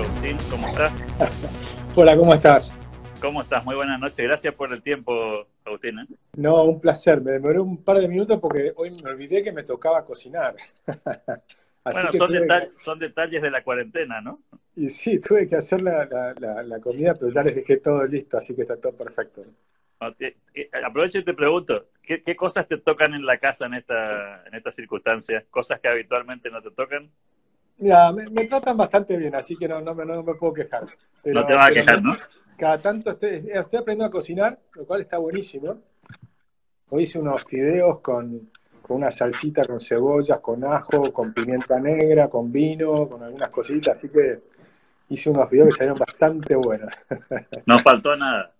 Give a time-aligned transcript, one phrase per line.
[0.00, 0.36] Agustín.
[0.50, 0.92] ¿Cómo estás?
[1.94, 2.74] Hola, ¿cómo estás?
[3.20, 3.64] ¿Cómo estás?
[3.66, 4.16] Muy buenas noches.
[4.16, 5.98] Gracias por el tiempo, Agustín.
[5.98, 6.06] ¿eh?
[6.36, 7.20] No, un placer.
[7.20, 10.56] Me demoré un par de minutos porque hoy me olvidé que me tocaba cocinar.
[11.84, 14.40] bueno, son, detalles, son, detalles de la cuarentena, ¿no?
[14.74, 16.08] Y sí, tuve que hacer la,
[16.38, 19.44] la, comida, pero ya les dejé todo listo, así que está todo perfecto.
[20.82, 24.54] aprovecho y te pregunto, ¿qué, ¿qué, cosas te tocan en la casa en esta, en
[24.54, 25.44] estas circunstancias?
[25.50, 27.10] ¿Cosas que habitualmente no te tocan?
[27.80, 30.86] Mira, me, tratan bastante bien, así que no, no, me, no me puedo quejar.
[31.24, 32.14] no te vas a quejar, ¿no?
[32.56, 35.80] Cada tanto estoy, estoy, aprendiendo a cocinar, lo cual está buenísimo.
[36.90, 38.50] Hoy hice unos fideos con,
[38.82, 43.96] con una salsita con cebollas, con ajo, con pimienta negra, con vino, con algunas cositas,
[43.96, 44.40] así que
[45.08, 46.92] hice unos fideos que salieron bastante buenos.
[47.64, 48.52] No faltó nada.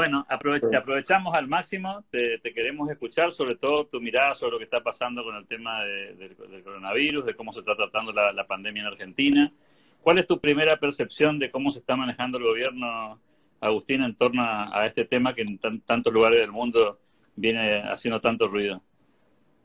[0.00, 4.82] Bueno, aprovechamos al máximo, te, queremos escuchar sobre todo tu mirada sobre lo que está
[4.82, 9.52] pasando con el tema del coronavirus, de cómo se está tratando la, pandemia en Argentina.
[10.00, 13.20] ¿Cuál es tu primera percepción de cómo se está manejando el gobierno,
[13.60, 16.98] Agustín, en torno a, este tema que en tantos lugares del mundo
[17.36, 18.82] viene haciendo tanto ruido?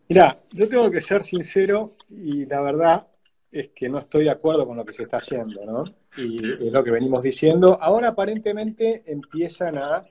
[0.09, 3.07] Mira, yo tengo que ser sincero y la verdad
[3.55, 5.85] es que no estoy de acuerdo con lo que se está haciendo, ¿no?
[6.17, 7.77] y es lo que venimos diciendo.
[7.81, 10.05] Ahora aparentemente empiezan a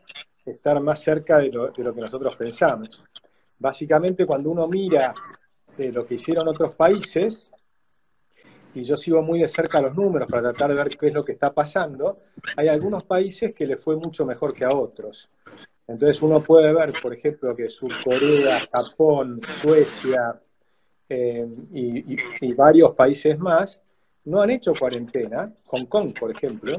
[0.46, 3.04] estar más cerca de lo, que nosotros pensamos.
[3.58, 5.12] Básicamente cuando uno mira
[5.76, 7.50] eh, lo que hicieron otros países,
[8.74, 11.22] y yo sigo muy de cerca los números para tratar de ver qué es lo
[11.22, 12.20] que está pasando,
[12.56, 15.28] hay algunos países que le fue mucho mejor que a otros.
[15.86, 20.40] Entonces uno puede ver, por ejemplo, que Surcorea, Japón, Suecia
[21.08, 23.80] eh, y varios países más
[24.24, 26.78] no han hecho cuarentena, Hong Kong, por ejemplo,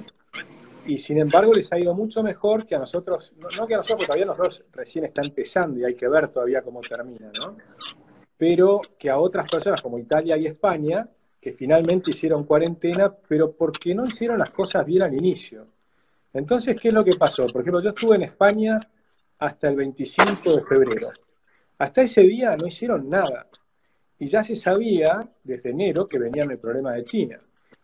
[0.86, 3.90] y sin embargo les ha ido mucho mejor que a nosotros, no, que a nosotros,
[3.90, 7.58] porque todavía nosotros recién está empezando y hay que ver todavía cómo termina, ¿no?
[8.38, 11.08] Pero que a otras personas como Italia y España,
[11.40, 15.68] que finalmente hicieron cuarentena, pero porque no hicieron las cosas bien al inicio.
[16.34, 17.46] Entonces, ¿qué es lo que pasó?
[17.48, 18.80] Por ejemplo, yo estuve en España
[19.40, 21.12] hasta el 25 de febrero.
[21.78, 23.48] Hasta ese día no hicieron nada
[24.20, 27.40] y ya se sabía desde enero que venía el problema de China.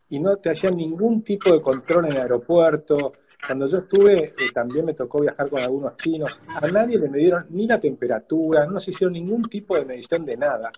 [0.10, 3.14] Y no te hacían ningún tipo de control en el aeropuerto.
[3.46, 6.40] Cuando yo estuve, eh, también me tocó viajar con algunos chinos.
[6.48, 10.38] A nadie le midieron ni la temperatura, no se hicieron ningún tipo de medición de
[10.38, 10.72] nada.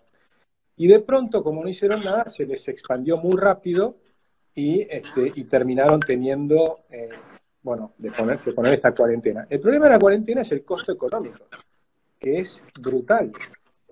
[0.78, 3.98] Y de pronto, como no hicieron nada, se les expandió muy rápido
[4.56, 7.10] y, este, y terminaron teniendo, eh,
[7.62, 9.46] bueno, de poner, de poner esta cuarentena.
[9.50, 11.46] El problema de la cuarentena es el costo económico,
[12.20, 13.32] que es brutal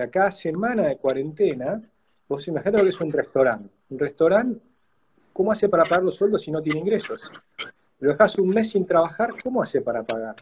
[0.10, 1.82] cada semana de cuarentena,
[2.28, 3.70] vos imaginate lo que es un restaurante.
[3.90, 4.62] Un restaurante,
[5.34, 7.20] ¿cómo hace para pagar los sueldos si no tiene ingresos?
[8.00, 10.36] Lo dejas un mes sin trabajar, ¿cómo hace para pagar?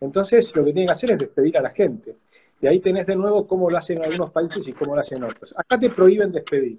[0.00, 2.16] Entonces, lo que tiene que hacer es despedir a la gente.
[2.60, 5.54] Y ahí tenés de nuevo cómo lo hacen algunos países y cómo lo hacen otros.
[5.56, 6.78] Acá te prohíben despedir,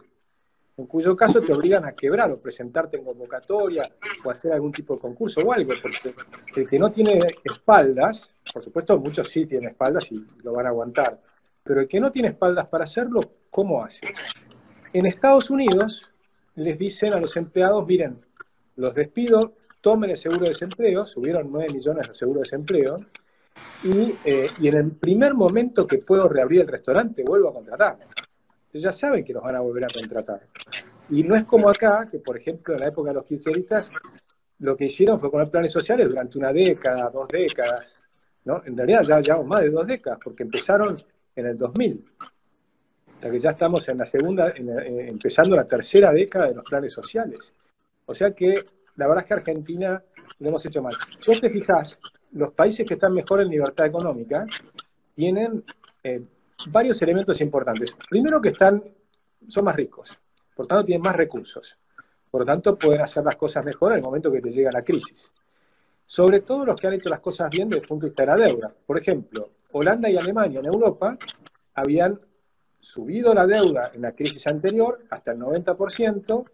[0.77, 3.89] en cuyo caso te obligan a quebrar o presentarte en convocatoria
[4.23, 6.13] o hacer algún tipo de concurso o algo, porque
[6.55, 10.69] el que no tiene espaldas, por supuesto muchos sí tienen espaldas y lo van a
[10.69, 11.19] aguantar,
[11.65, 14.05] pero el que no tiene espaldas para hacerlo, ¿cómo hace?
[14.93, 16.11] En Estados Unidos
[16.53, 18.21] les dicen a los empleados, miren,
[18.75, 22.99] los despido, tomen el seguro de desempleo, subieron 9 millones de seguro de desempleo,
[23.83, 27.97] y, eh, y, en el primer momento que puedo reabrir el restaurante, vuelvo a contratar.
[28.73, 30.41] Ya saben que los van a volver a contratar.
[31.09, 33.89] Y no es como acá, que por ejemplo en la época de los kirchneristas,
[34.59, 37.95] lo que hicieron fue poner planes sociales durante una década, dos décadas,
[38.43, 38.61] ¿no?
[38.65, 40.97] En realidad ya llevamos más de dos décadas, porque empezaron
[41.35, 42.05] en el 2000.
[43.15, 46.93] Hasta que ya estamos en la segunda, eh, empezando la tercera década de los planes
[46.93, 47.53] sociales.
[48.05, 48.65] O sea que
[48.95, 50.03] la verdad es que Argentina
[50.39, 50.95] lo hemos hecho mal.
[51.19, 51.99] Si vos te fijás,
[52.33, 54.45] los países que están mejor en libertad económica
[55.15, 55.63] tienen
[56.03, 56.21] eh,
[56.67, 57.95] varios elementos importantes.
[58.09, 58.83] Primero que están,
[59.47, 60.17] son más ricos,
[60.55, 61.77] por tanto tienen más recursos.
[62.35, 64.83] Por lo tanto, pueden hacer las cosas mejor en el momento que te llega la
[64.83, 65.31] crisis.
[66.05, 68.27] Sobre todo los que han hecho las cosas bien desde el punto de vista de
[68.27, 68.73] la deuda.
[68.85, 71.17] Por ejemplo, Holanda y Alemania en Europa
[71.73, 72.21] habían
[72.79, 76.45] subido la deuda en la crisis anterior hasta el 90%,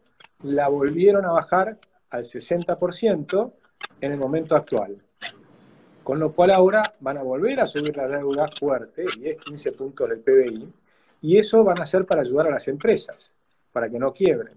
[0.42, 1.78] la volvieron a bajar
[2.10, 3.54] al 60%
[4.02, 4.98] en el momento actual.
[6.04, 10.10] Con lo cual ahora van a volver a subir la deuda fuerte, 10, 15 puntos
[10.10, 10.74] del PBI,
[11.22, 13.32] y eso van a ser para ayudar a las empresas,
[13.72, 14.56] para que no quiebren.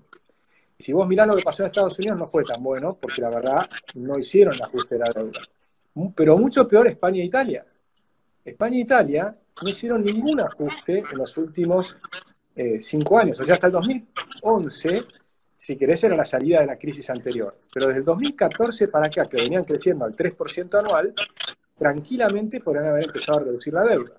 [0.79, 3.21] Y si vos mirás lo que pasó en Estados Unidos, no fue tan bueno, porque
[3.21, 5.43] la verdad no hicieron el ajuste de la deuda.
[6.17, 7.67] Pero mucho peor España e Italia.
[8.45, 11.97] España e Italia no hicieron ningún ajuste en los últimos
[12.55, 13.41] eh, cinco años.
[13.41, 15.05] O sea, hasta el 2011,
[15.57, 17.55] si querés, era la salida de la crisis anterior.
[17.73, 21.15] Pero desde el 2014 para acá, que venían creciendo al 3% anual,
[21.77, 24.15] tranquilamente podrían haber empezado a reducir la deuda.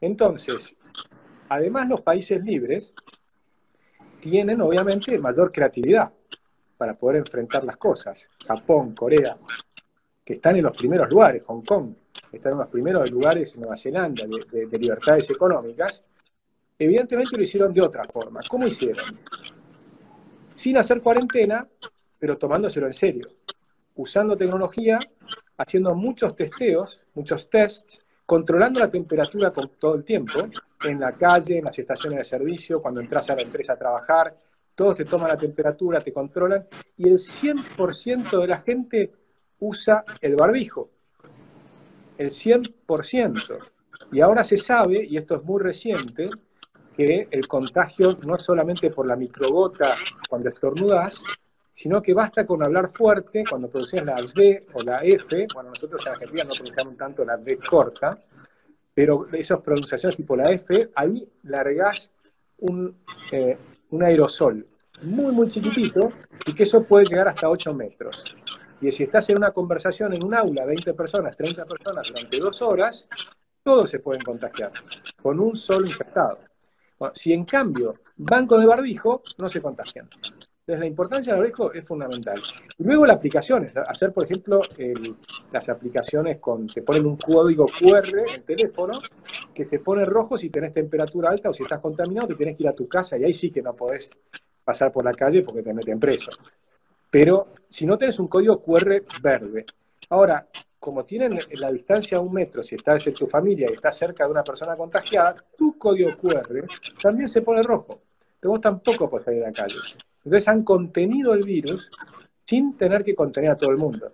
[0.00, 0.74] Entonces,
[1.48, 2.92] además los países libres
[4.20, 6.12] tienen obviamente mayor creatividad.
[6.76, 8.28] para poder enfrentar las cosas.
[8.46, 9.36] Japón, Corea,
[10.24, 11.92] que están en los primeros lugares, Hong Kong,
[12.32, 16.04] están en los primeros lugares en Nueva Zelanda de, de libertades económicas,
[16.78, 18.40] evidentemente lo hicieron de otra forma.
[18.48, 19.04] ¿Cómo hicieron?
[20.54, 21.66] Sin hacer cuarentena,
[22.18, 23.28] pero tomándoselo en serio,
[23.96, 24.98] usando tecnología,
[25.56, 30.48] haciendo muchos testeos, muchos tests, controlando la temperatura todo el tiempo,
[30.84, 34.36] en la calle, en las estaciones de servicio, cuando entras a la empresa a trabajar,
[34.74, 36.66] todos te toman la temperatura, te controlan,
[36.96, 39.12] y el 100% de la gente
[39.58, 40.90] usa el barbijo.
[42.18, 43.58] El 100%.
[44.12, 46.28] Y ahora se sabe, y esto es muy reciente,
[46.94, 49.96] que el contagio no es solamente por la microgota
[50.28, 51.22] cuando estornudas,
[51.72, 56.04] sino que basta con hablar fuerte cuando pronuncias la D o la F, bueno, nosotros
[56.04, 58.18] en Argentina no pronunciamos tanto la D corta,
[58.92, 62.10] pero esas pronunciaciones tipo la F, ahí largás
[62.58, 62.96] un,
[63.30, 63.56] eh,
[63.90, 64.66] un aerosol
[65.02, 66.08] muy, muy chiquitito
[66.46, 68.24] y que eso puede llegar hasta 8 metros.
[68.80, 72.62] Y si estás en una conversación en un aula, 20 personas, 30 personas durante dos
[72.62, 73.08] horas,
[73.62, 74.72] todos se pueden contagiar
[75.20, 76.38] con un solo infectado.
[77.12, 80.08] si en cambio van con el barbijo, no se contagian.
[80.68, 82.40] Entonces, la importancia del barbijo es fundamental.
[82.78, 84.60] Y luego las aplicaciones, hacer, por ejemplo,
[85.50, 89.00] las aplicaciones con, se ponen un código QR en el teléfono
[89.54, 92.62] que se pone rojo si tenés temperatura alta o si estás contaminado, te tenés que
[92.64, 94.10] ir a tu casa y ahí sí que no podés
[94.62, 96.30] pasar por la calle porque te meten preso.
[97.10, 99.66] Pero si no tenés un código QR verde.
[100.10, 100.46] Ahora,
[100.78, 104.24] como tienen la distancia a un metro, si estás en tu familia y estás cerca
[104.24, 106.66] de una persona contagiada, tu código QR
[107.00, 108.00] también se pone rojo.
[108.40, 109.76] Pero vos tampoco podés salir a la calle.
[110.24, 111.90] Entonces han contenido el virus
[112.44, 114.12] sin tener que contener a todo el mundo.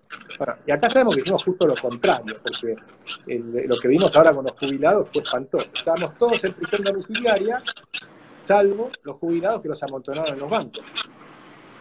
[0.67, 2.75] y acá sabemos que hicimos justo lo contrario, porque
[3.69, 5.69] lo que vimos ahora con los jubilados fue espantoso.
[5.73, 7.63] Estábamos todos en prisión domiciliaria,
[8.43, 10.83] salvo los jubilados que los amontonaron en los bancos.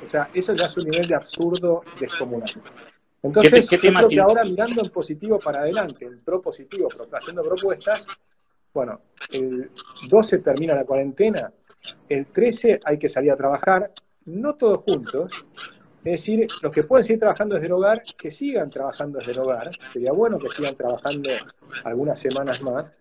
[0.06, 2.50] O sea, eso ya es un nivel de absurdo descomunal.
[3.22, 8.06] Entonces, ¿Qué, creo que ahora mirando en positivo para adelante, en propositivo, haciendo propuestas,
[8.74, 9.02] bueno,
[9.32, 9.70] el
[10.10, 11.52] 12 termina la cuarentena,
[12.10, 13.92] el 13 hay que salir a trabajar,
[14.26, 15.32] no todos juntos,
[16.04, 19.40] es decir, los que pueden seguir trabajando desde el hogar, que sigan trabajando desde el
[19.40, 21.30] hogar, sería bueno que sigan trabajando
[21.86, 22.92] algunas semanas más.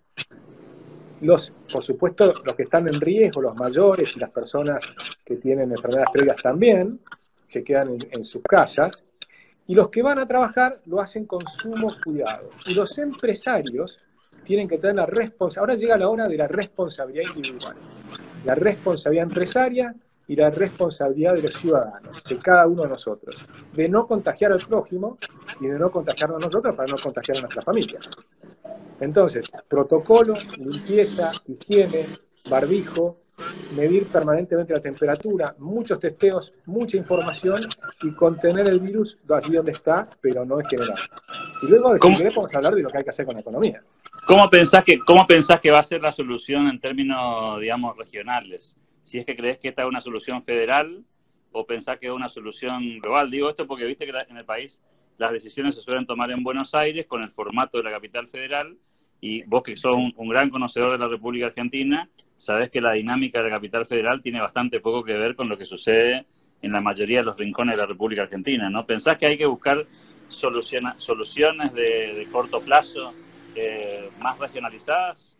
[1.23, 4.81] Los, por supuesto, los que están en riesgo, los mayores y las personas
[5.25, 6.99] que tienen enfermedades previas también,
[7.49, 9.05] se quedan en, sus casas.
[9.69, 12.51] Y los que van a trabajar lo hacen con sumo cuidado.
[12.67, 14.01] Y los empresarios
[14.45, 15.61] tienen que tener la responsabilidad.
[15.61, 17.77] Ahora llega la hora de la responsabilidad individual.
[18.45, 19.95] La responsabilidad empresaria
[20.27, 23.37] y la responsabilidad de los ciudadanos, de cada uno de nosotros,
[23.73, 25.19] de no contagiar al prójimo
[25.61, 28.11] y de no contagiarnos nosotros para no contagiar a nuestras familias.
[29.03, 32.07] Entonces, protocolo, limpieza, higiene,
[32.49, 33.19] barbijo,
[33.77, 37.69] medir permanentemente la temperatura, muchos testeos, mucha información
[38.03, 40.99] y contener el virus allí donde está, pero no en general.
[41.63, 43.83] Y luego, de podemos hablar de lo que hay que hacer con la economía.
[44.27, 48.77] ¿Cómo pensás que, cómo pensás que va a ser la solución en términos, digamos, regionales?
[49.03, 51.05] si es que crees que esta es una solución federal
[51.51, 53.31] o pensás que es una solución global.
[53.31, 54.81] Digo esto porque viste que en el país
[55.19, 58.79] las decisiones se suelen tomar en Buenos Aires con el formato de la capital federal
[59.23, 63.39] y vos que sos un, gran conocedor de la República Argentina, sabés que la dinámica
[63.39, 66.27] de la capital federal tiene bastante poco que ver con lo que sucede
[66.61, 68.85] en la mayoría de los rincones de la República Argentina, ¿no?
[68.85, 69.87] ¿Pensás que hay que buscar
[70.29, 73.13] soluciones de, corto plazo
[73.55, 75.37] eh, más regionalizadas?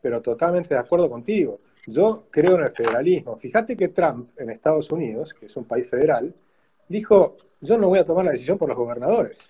[0.00, 1.60] Pero totalmente de acuerdo contigo.
[1.86, 3.36] Yo creo en el federalismo.
[3.36, 6.34] Fíjate que Trump en Estados Unidos, que es un país federal,
[6.88, 9.48] dijo, yo no voy a tomar la decisión por los gobernadores.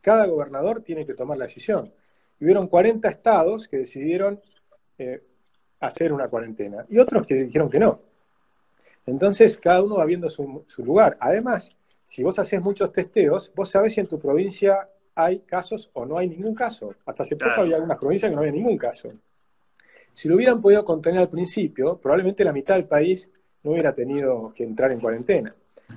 [0.00, 1.92] Cada gobernador tiene que tomar la decisión.
[2.44, 4.38] Y hubieron 40 estados que decidieron
[4.98, 5.22] eh,
[5.80, 8.02] hacer una cuarentena y otros que dijeron que no.
[9.06, 11.16] Entonces, cada uno va viendo su, lugar.
[11.20, 11.70] Además,
[12.04, 16.18] si vos haces muchos testeos, vos sabés si en tu provincia hay casos o no
[16.18, 16.94] hay ningún caso.
[17.06, 19.10] Hasta hace poco había algunas provincias que no había ningún caso.
[20.12, 23.30] Si lo hubieran podido contener al principio, probablemente la mitad del país
[23.62, 25.54] no hubiera tenido que entrar en cuarentena.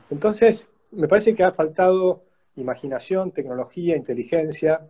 [0.10, 2.24] Entonces, me parece que ha faltado
[2.56, 4.88] imaginación, tecnología, inteligencia.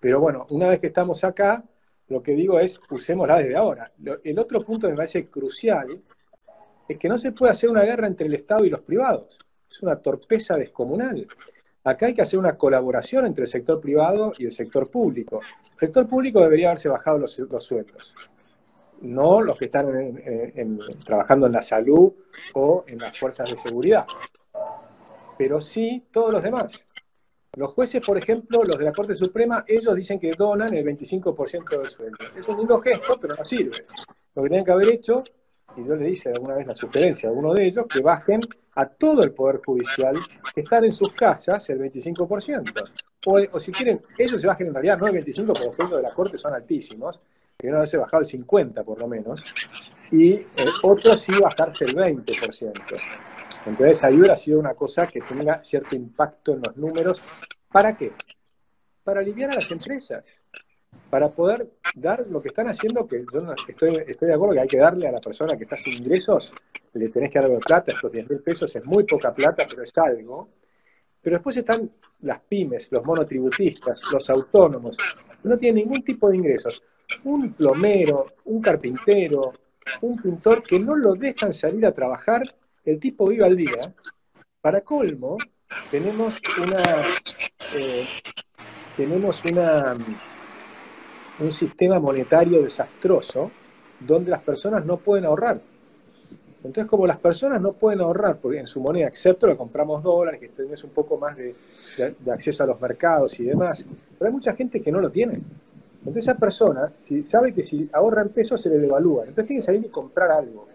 [0.00, 1.64] Pero bueno, una vez que estamos acá,
[2.08, 3.92] lo que digo es, usémosla desde ahora.
[4.24, 6.00] El otro punto que me parece crucial
[6.88, 9.38] es que no se puede hacer una guerra entre el Estado y los privados.
[9.70, 11.26] Es una torpeza descomunal.
[11.84, 15.40] Acá hay que hacer una colaboración entre el sector privado y el sector público.
[15.74, 18.14] El sector público debería haberse bajado los, sueldos,
[19.02, 19.86] no los que están
[21.04, 22.12] trabajando en la salud
[22.54, 24.06] o en las fuerzas de seguridad,
[25.36, 26.84] pero sí todos los demás.
[27.56, 31.78] Los jueces, por ejemplo, los de la Corte Suprema, ellos dicen que donan el 25%
[31.78, 32.18] del sueldo.
[32.36, 33.84] Es un lindo gesto, pero no sirve.
[34.34, 35.22] Lo que tienen que haber hecho
[35.76, 38.40] y yo le hice alguna vez la sugerencia a alguno de ellos, que bajen
[38.74, 40.16] a todo el Poder Judicial
[40.54, 42.90] que están en sus casas el 25%.
[43.26, 45.96] O, o si quieren, ellos se bajen en realidad no el 25%, porque los precios
[45.96, 47.20] de la Corte son altísimos,
[47.56, 49.44] que no haberse bajado el 50% por lo menos,
[50.12, 50.46] y eh,
[50.82, 52.72] otros sí bajarse el 20%.
[53.68, 57.22] Entonces ahí hubiera sido una cosa que tenga cierto impacto en los números.
[57.70, 58.12] ¿Para qué?
[59.04, 60.24] Para aliviar a las empresas
[61.10, 64.68] para poder dar lo que están haciendo, que yo estoy, estoy de acuerdo que hay
[64.68, 66.52] que darle a la persona que está sin ingresos,
[66.92, 69.92] le tenés que dar plata, estos 10 mil pesos es muy poca plata, pero es
[69.96, 70.48] algo.
[71.20, 74.96] Pero después están las pymes, los monotributistas, los autónomos,
[75.42, 76.82] no tienen ningún tipo de ingresos.
[77.24, 79.52] Un plomero, un carpintero,
[80.02, 82.42] un pintor que no lo dejan salir a trabajar,
[82.90, 83.94] el tipo vive al día.
[84.60, 85.38] Para colmo,
[85.90, 86.82] tenemos una,
[87.74, 88.06] eh,
[88.96, 89.96] tenemos una
[91.40, 93.50] un sistema monetario desastroso
[94.00, 95.60] donde las personas no pueden ahorrar.
[96.58, 100.40] Entonces, como las personas no pueden ahorrar porque en su moneda, excepto lo compramos dólares,
[100.40, 101.54] que tienes un poco más de,
[102.30, 103.84] acceso a los mercados y demás,
[104.18, 105.40] pero hay mucha gente que no lo tiene.
[105.98, 109.22] Entonces, esa persona si, sabe que si ahorra en pesos se le devalúa.
[109.22, 110.66] Entonces, tiene que salir y comprar algo.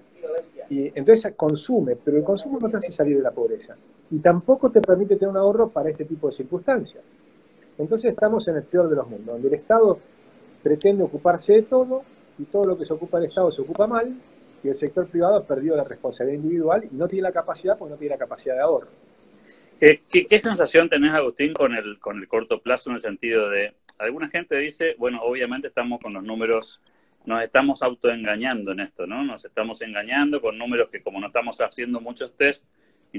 [0.70, 3.76] Y entonces consume, pero el consumo no te hace salir de la pobreza.
[4.12, 7.04] Y tampoco te permite tener un ahorro para este tipo de circunstancias.
[7.78, 10.00] Entonces, estamos en el peor de los mundos, donde el Estado
[10.62, 12.04] pretende ocuparse de todo
[12.40, 14.16] y todo lo que se ocupa el Estado se ocupa mal
[14.64, 17.92] y el sector privado ha perdido la responsabilidad individual y no tiene la capacidad porque
[17.92, 18.88] no tiene la capacidad de ahorro.
[19.82, 23.74] Eh, ¿Qué, sensación tenés, Agustín, con el, con el corto plazo en el sentido de,
[23.98, 26.80] alguna gente dice, bueno, obviamente estamos con los números,
[27.26, 29.24] nos estamos autoengañando en esto, ¿no?
[29.24, 32.66] Nos estamos engañando con números que como no estamos haciendo muchos test,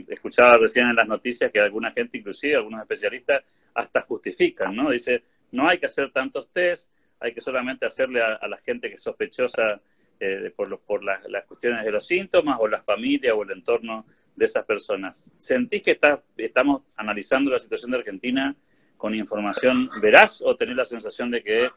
[0.08, 3.44] escuchaba recién en las noticias que alguna gente, inclusive algunos especialistas,
[3.74, 4.90] hasta justifican, ¿no?
[4.90, 8.96] Dice, no hay que hacer tantos test, hay que solamente hacerle a, la gente que
[8.96, 9.80] es sospechosa
[10.20, 14.44] eh, por, por las, cuestiones de los síntomas o la familia o el entorno de
[14.44, 15.32] esas personas.
[15.38, 18.54] ¿Sentís que está, estamos analizando la situación de Argentina
[18.96, 21.70] con información veraz o tenés la sensación de que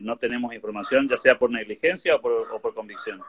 [0.00, 3.20] no tenemos información, ya sea por negligencia o por, convicción?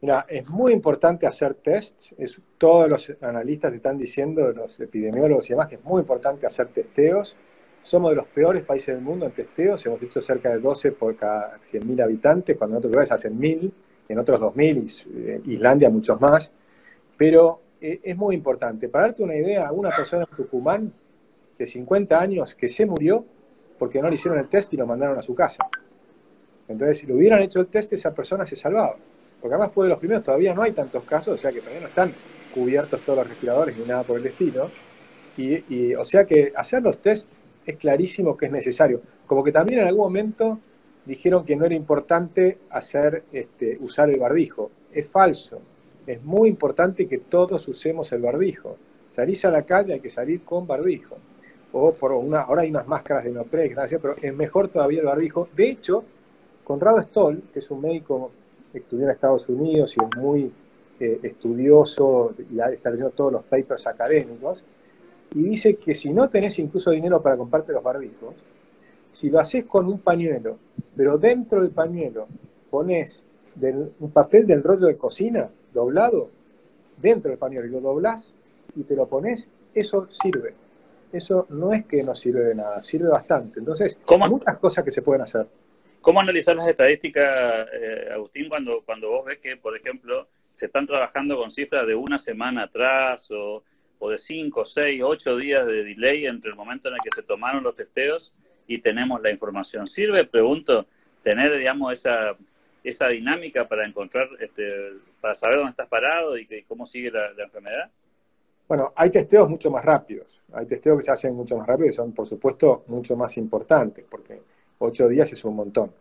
[0.00, 2.14] Mira, es muy importante hacer tests.
[2.18, 6.68] Es, todos los analistas están diciendo, los epidemiólogos y demás, que es muy importante hacer
[6.68, 7.36] testeos.
[7.82, 11.14] Somos de los peores países del mundo en testeos, hemos hecho cerca de 12 por
[11.16, 13.70] cada 100.000 habitantes, cuando en otros lugares hacen 1.000,
[14.08, 16.50] en otros 2.000, eh, Islandia muchos más.
[17.18, 18.88] Pero eh, es muy importante.
[18.88, 20.92] Para darte una idea, una persona en Tucumán
[21.58, 23.26] de 50 años que se murió
[23.84, 25.68] porque no le hicieron el test y lo mandaron a su casa.
[26.68, 28.96] Entonces, si le hubieran hecho el test, esa persona se salvaba.
[29.38, 31.82] Porque además fue de los primeros, todavía no hay tantos casos, o sea que todavía
[31.82, 32.14] no están
[32.54, 34.70] cubiertos todos los respiradores ni nada por el estilo.
[35.36, 39.02] Y, o sea que hacer los tests es clarísimo que es necesario.
[39.26, 40.60] Como que también en algún momento
[41.04, 44.70] dijeron que no era importante hacer, este, usar el barbijo.
[44.94, 45.60] Es falso.
[46.06, 48.78] Es muy importante que todos usemos el barbijo.
[49.12, 51.18] Salís a la calle, hay que salir con barbijo.
[51.76, 55.06] O por una, ahora hay unas máscaras de neopreno, gracias, pero es mejor todavía el
[55.06, 55.48] barbijo.
[55.56, 56.04] De hecho,
[56.62, 58.30] Conrado Stoll, que es un médico
[58.70, 60.52] que estudió en Estados Unidos y es muy
[61.00, 64.62] eh, estudioso y ha leyendo todos los papers académicos,
[65.34, 68.36] y dice que si no tenés incluso dinero para comprarte los barbijos,
[69.12, 70.58] si lo haces con un pañuelo,
[70.96, 72.28] pero dentro del pañuelo
[72.70, 73.24] pones
[73.98, 76.28] un papel del rollo de cocina doblado,
[77.02, 78.32] dentro del pañuelo y lo doblás
[78.76, 80.54] y te lo pones, eso sirve.
[81.16, 83.60] Eso no es que no sirve de nada, sirve bastante.
[83.60, 85.46] Entonces, hay muchas cosas que se pueden hacer.
[86.00, 90.86] ¿Cómo analizar las estadísticas, eh, Agustín, cuando, cuando vos ves que, por ejemplo, se están
[90.86, 93.62] trabajando con cifras de una semana atrás o
[93.98, 97.22] o de 5, 6, 8 días de delay entre el momento en el que se
[97.22, 98.34] tomaron los testeos
[98.66, 99.86] y tenemos la información.
[99.86, 100.86] ¿Sirve, pregunto,
[101.22, 102.36] tener, digamos, esa,
[102.82, 104.92] esa dinámica para encontrar, este,
[105.22, 107.90] para saber dónde estás parado y, que, cómo sigue la, enfermedad?
[108.66, 110.42] Bueno, hay testeos mucho más rápidos.
[110.52, 114.04] Hay testeos que se hacen mucho más rápido y son, por supuesto, mucho más importantes,
[114.08, 114.40] porque
[114.78, 115.92] ocho días es un montón.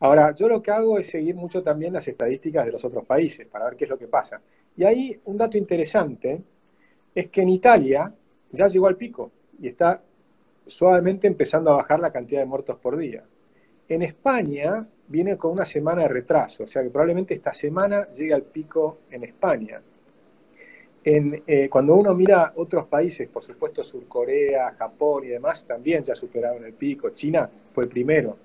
[0.00, 3.46] Ahora, yo lo que hago es seguir mucho también las estadísticas de los otros países
[3.46, 4.40] para ver qué es lo que pasa.
[4.76, 6.42] Y ahí un dato interesante
[7.14, 8.12] es que en Italia
[8.50, 9.30] ya llegó al pico
[9.60, 10.02] y está
[10.66, 13.22] suavemente empezando a bajar la cantidad de muertos por día.
[13.88, 18.34] En España viene con una semana de retraso, o sea que probablemente esta semana llegue
[18.34, 19.80] al pico en España.
[21.04, 26.14] En, eh, cuando uno mira otros países, por supuesto Surcorea, Japón y demás, también ya
[26.14, 27.10] superaron el pico.
[27.10, 28.36] China fue el primero.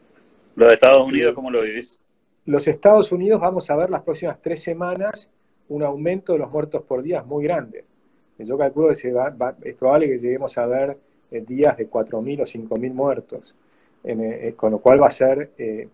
[0.56, 2.00] ¿Los Estados Unidos cómo lo vivís?
[2.46, 5.30] Los Estados Unidos vamos a ver las próximas tres semanas
[5.70, 7.84] un aumento de los muertos por día muy grande.
[8.40, 10.98] Yo calculo que es probable que lleguemos a ver
[11.32, 13.56] eh, días de 4.000 o 5.000 muertos,
[14.04, 15.52] eh, con lo cual va a ser...
[15.58, 15.88] Eh,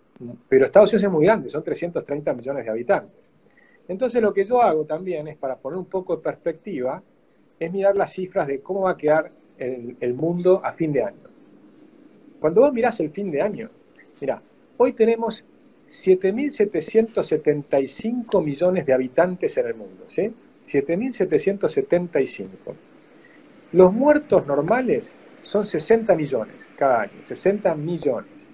[0.47, 3.31] pero Estados Unidos es muy grande, son 330 millones de habitantes.
[3.87, 7.03] Entonces lo que yo hago también es, para poner un poco de perspectiva,
[7.59, 11.17] es mirar las cifras de cómo va a quedar el, mundo a fin de año.
[12.39, 13.69] Cuando vos mirás el fin de año,
[14.19, 14.41] mira,
[14.77, 15.43] hoy tenemos
[15.89, 20.33] 7.775 millones de habitantes en el mundo, ¿sí?
[20.65, 22.47] 7.775.
[23.73, 25.13] Los muertos normales
[25.43, 28.49] son 60 millones cada año, 60 millones.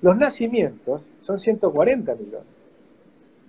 [0.00, 2.61] Los nacimientos son 140 millones.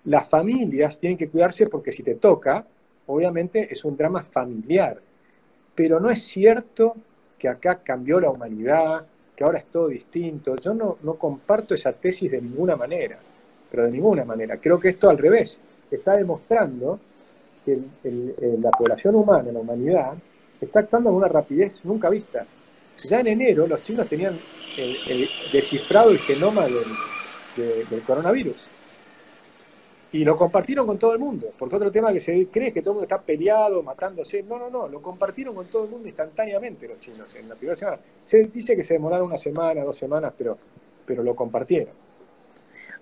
[0.05, 2.65] Las familias tienen que cuidarse porque si te toca,
[3.05, 4.99] obviamente es un drama familiar.
[5.75, 6.95] Pero no es cierto
[7.37, 9.05] que acá cambió la humanidad,
[9.39, 10.57] que ahora es todo distinto.
[10.57, 13.17] Yo no, no comparto esa tesis de ninguna manera,
[13.71, 14.57] pero de ninguna manera.
[14.57, 15.57] Creo que esto al revés
[15.89, 16.99] está demostrando
[17.63, 17.79] que
[18.59, 20.11] la población humana, la humanidad,
[20.59, 22.45] está actuando con una rapidez nunca vista.
[23.05, 24.37] Ya en enero los chinos tenían
[25.53, 28.57] descifrado el genoma del, coronavirus.
[30.11, 32.93] Y lo compartieron con todo el mundo, porque otro tema que se cree que todo
[32.93, 34.41] el mundo está peleado, matándose.
[34.41, 37.75] No, no, no, lo compartieron con todo el mundo instantáneamente los chinos en la primera
[37.75, 37.99] semana.
[38.23, 40.57] Se dice que se demoraron una semana, dos semanas, pero,
[41.05, 41.93] pero lo compartieron.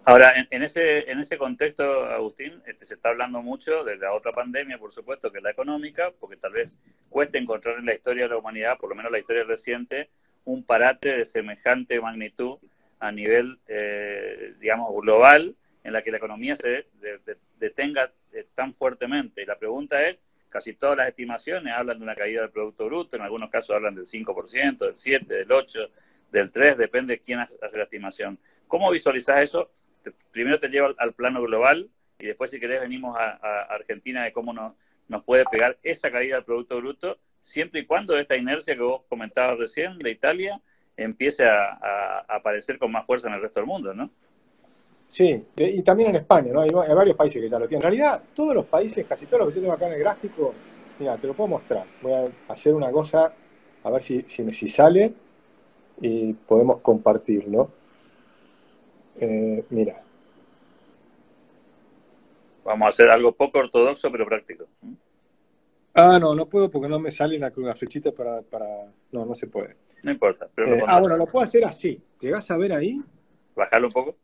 [0.03, 4.31] Ahora, en, ese, en ese contexto, Agustín, este, se está hablando mucho de la otra
[4.31, 8.23] pandemia, por supuesto, que es la económica, porque tal vez cueste encontrar en la historia
[8.23, 10.09] de la humanidad, por lo menos la historia reciente,
[10.45, 12.57] un parate de semejante magnitud
[12.99, 15.55] a nivel, eh, digamos, global,
[15.87, 16.85] en la que la economía se
[17.57, 19.41] detenga eh, tan fuertemente.
[19.41, 20.19] Y la pregunta es,
[20.49, 23.95] casi todas las estimaciones hablan de una caída del Producto Bruto, en algunos casos hablan
[23.95, 25.89] del 5%, del 7%, del 8%,
[26.31, 28.37] del 3%, depende de quién hace la estimación.
[28.67, 29.71] ¿Cómo visualizas eso
[30.31, 34.53] primero te lleva al, plano global y después, si querés, venimos a, Argentina de cómo
[34.53, 34.73] nos,
[35.07, 39.03] nos puede pegar esa caída del Producto Bruto, siempre y cuando esta inercia que vos
[39.07, 40.59] comentabas recién de Italia
[40.97, 44.11] empiece a, aparecer con más fuerza en el resto del mundo, ¿no?
[45.07, 46.61] Sí, y también en España, ¿no?
[46.61, 47.85] Hay, varios países que ya lo tienen.
[47.85, 50.53] En realidad, todos los países, casi todos los que yo tengo acá en el gráfico,
[50.99, 51.85] mira, te lo puedo mostrar.
[52.01, 53.33] Voy a hacer una cosa,
[53.83, 55.13] a ver si, si, si sale
[56.01, 57.71] y podemos compartirlo.
[59.19, 60.01] Eh, mira.
[62.65, 64.65] Vamos a hacer algo poco ortodoxo, pero práctico.
[65.93, 68.41] Ah, no, no puedo porque no me sale la, flechita para,
[69.13, 69.77] No, no se puede.
[70.03, 70.49] No importa.
[70.57, 71.99] Eh, ah, bueno, lo puedo hacer así.
[72.19, 73.01] ¿Llegás a ver ahí?
[73.55, 74.15] Bajarlo un poco.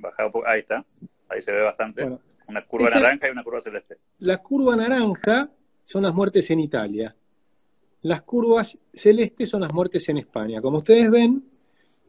[0.00, 0.46] Poco.
[0.46, 0.84] Ahí está.
[1.28, 2.08] Ahí se ve bastante.
[2.46, 3.98] una curva naranja y una curva celeste.
[4.18, 5.50] La curva naranja
[5.84, 7.14] son las muertes en Italia.
[8.02, 10.60] Las curvas celestes son las muertes en España.
[10.60, 11.44] Como ustedes ven,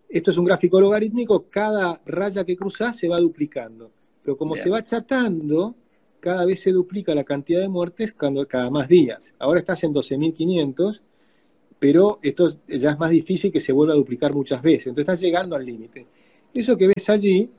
[0.07, 3.91] esto es un gráfico logarítmico, cada raya que cruza se va duplicando.
[4.23, 5.75] Pero como se va achatando,
[6.19, 9.33] cada vez se duplica la cantidad de muertes cada más días.
[9.39, 11.01] Ahora estás en 12.500,
[11.79, 14.87] pero esto ya es más difícil que se vuelva a duplicar muchas veces.
[14.87, 16.05] Entonces estás llegando al límite.
[16.53, 17.49] Eso que ves allí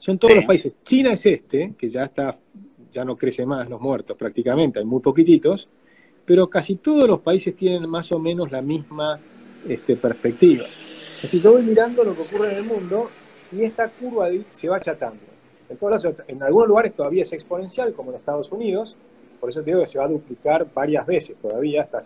[0.00, 0.72] son todos los países.
[0.82, 2.36] China es este, que ya está,
[2.90, 5.68] ya no crece más los muertos prácticamente, hay muy poquititos,
[6.24, 9.20] pero casi todos los países tienen más o menos la misma
[9.68, 10.64] este, perspectiva.
[11.22, 13.10] Así que voy mirando lo que ocurre en el mundo
[13.52, 15.20] y esta curva se va achatando.
[15.68, 15.78] En,
[16.28, 18.96] en algunos lugares todavía es exponencial, como en Estados Unidos,
[19.38, 22.00] por eso te digo que se va a duplicar varias veces todavía, hasta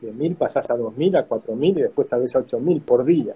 [0.00, 3.34] de 1000 pasás a 2000, a 4000 y después tal vez a 8000 por día.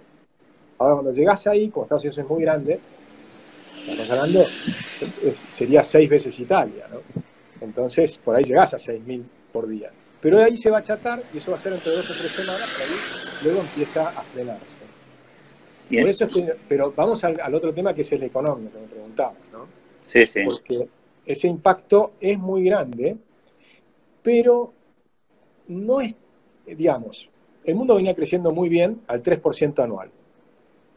[0.79, 2.81] Ahora, cuando llegás ahí, como Estados Unidos es muy grande,
[3.93, 4.45] estamos hablando,
[5.57, 7.01] sería seis veces Italia, ¿no?
[7.61, 9.91] Entonces, por ahí llegás a 6000 por día.
[10.21, 12.33] Pero ahí se va a achatar y eso va a ser entre dos o tres
[12.33, 14.87] semanas, pero ahí luego empieza a frenarse.
[15.89, 16.27] Por eso
[16.69, 19.67] pero vamos al, otro tema que es el económico que me preguntaba, ¿no?
[20.01, 20.41] Sí, sí.
[20.45, 20.89] Porque
[21.25, 23.17] ese impacto es muy grande,
[24.23, 24.73] pero
[25.69, 26.15] no es,
[26.67, 27.29] digamos,
[27.65, 30.11] el mundo venía creciendo muy bien al 3% anual.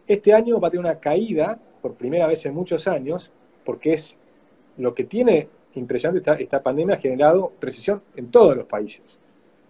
[0.08, 3.31] Este año va a tener una caída por primera vez en muchos años,
[3.65, 4.15] porque es
[4.77, 9.19] lo que tiene impresionante, esta, esta pandemia ha generado recesión en todos los países.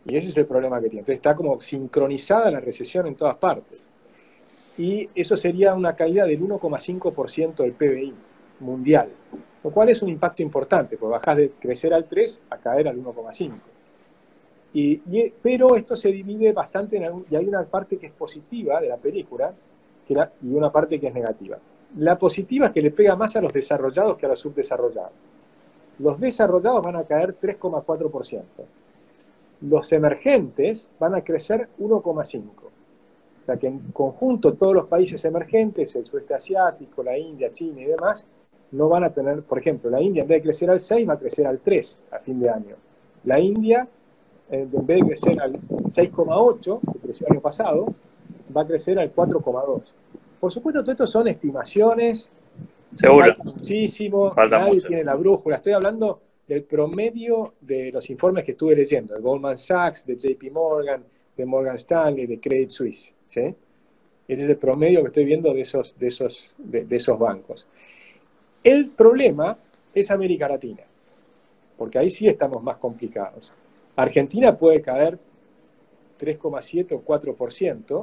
[0.06, 1.00] Y ese es el problema que tiene.
[1.00, 3.84] Entonces está como sincronizada la recesión en todas partes.
[4.78, 8.14] Y eso sería una caída del 1,5% del PBI
[8.62, 9.10] mundial,
[9.64, 12.98] lo cual es un impacto importante, porque bajas de crecer al 3 a caer al
[12.98, 13.52] 1,5.
[14.72, 14.98] Y,
[15.42, 18.98] pero esto se divide bastante en y hay una parte que es positiva de la
[18.98, 19.54] película
[20.08, 21.58] y una parte que es negativa.
[21.98, 25.12] La positiva es que le pega más a los desarrollados que a los subdesarrollados.
[26.00, 28.44] Los desarrollados van a caer 3,4%.
[29.62, 32.44] Los emergentes van a crecer 1,5%.
[33.42, 37.82] O sea que en conjunto todos los países emergentes, el sudeste asiático, la India, China
[37.82, 38.26] y demás,
[38.72, 41.14] no van a tener, por ejemplo, la India en vez de crecer al 6 va
[41.14, 42.76] a crecer al 3 a fin de año.
[43.24, 43.88] La India,
[44.50, 47.94] en vez de crecer al 6,8, que creció el año pasado,
[48.56, 49.82] va a crecer al 4,2.
[50.40, 52.32] Por supuesto, todo esto son estimaciones.
[52.96, 53.34] Seguro.
[53.44, 54.34] muchísimo.
[54.36, 55.58] nadie tiene la brújula.
[55.58, 60.52] Estoy hablando del promedio de los informes que estuve leyendo, de Goldman Sachs, de JP
[60.52, 61.04] Morgan,
[61.38, 63.14] de Morgan Stanley, de Credit Suisse.
[63.28, 63.54] ¿sí?
[64.28, 67.68] Ese es el promedio que estoy viendo de esos, de esos, de, esos bancos.
[68.64, 69.58] El problema
[69.94, 70.84] es América Latina,
[71.78, 73.52] porque ahí sí estamos más complicados.
[73.96, 75.18] Argentina puede caer
[76.20, 78.02] 3,7 o 4%,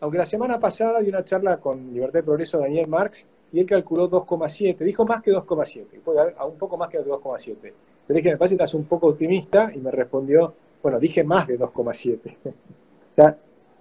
[0.00, 3.66] aunque la semana pasada di una charla con Libertad y Progreso Daniel Marx y él
[3.66, 7.72] calculó 2,7, dijo más que 2,7, a un poco más que 2,7.
[8.06, 11.46] Pero dije, me parece que estás un poco optimista y me respondió, bueno, dije más
[11.46, 12.36] de 2,7.
[12.46, 13.36] o sea,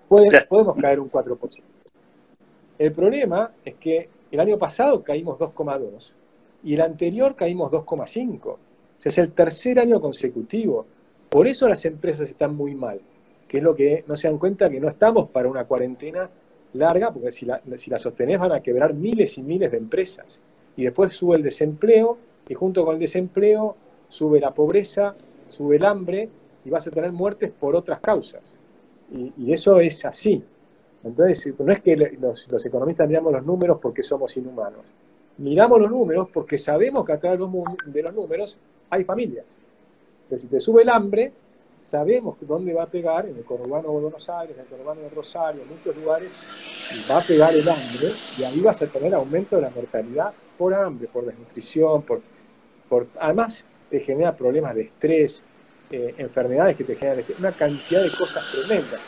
[0.07, 1.61] podemos caer un 4%.
[2.79, 6.13] El problema es que el año pasado caímos 2,2
[6.63, 8.45] y el anterior caímos 2,5.
[8.45, 8.57] O
[8.97, 10.85] sea, es el tercer año consecutivo.
[11.29, 12.99] Por eso las empresas están muy mal,
[13.47, 16.29] que es lo que no se dan cuenta que no estamos para una cuarentena
[16.73, 20.41] larga, porque si la, si la sostenés van a quebrar miles y miles de empresas.
[20.75, 23.75] Y después sube el desempleo, y junto con el desempleo
[24.09, 25.15] sube la pobreza,
[25.47, 26.29] sube el hambre,
[26.65, 28.55] y vas a tener muertes por otras causas.
[29.11, 30.43] Y, eso es así.
[31.03, 34.81] Entonces, no es que los, economistas miramos los números porque somos inhumanos.
[35.37, 38.57] Miramos los números porque sabemos que atrás de los números
[38.89, 39.45] hay familias.
[40.23, 41.31] Entonces, si te sube el hambre,
[41.79, 45.09] sabemos dónde va a pegar, en el conurbano de Buenos Aires, en el conurbano de
[45.09, 46.29] Rosario, en muchos lugares,
[47.09, 50.73] va a pegar el hambre y ahí vas a tener aumento de la mortalidad por
[50.73, 52.21] hambre, por desnutrición, por,
[52.89, 55.43] por además te genera problemas de estrés,
[55.91, 58.99] eh, enfermedades que te generan una cantidad de cosas tremendas.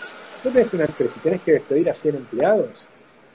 [0.44, 2.86] No tenés una empresa y tenés que despedir a 100 empleados,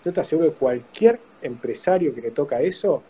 [0.04, 3.02] yo te aseguro que cualquier empresario que le toca eso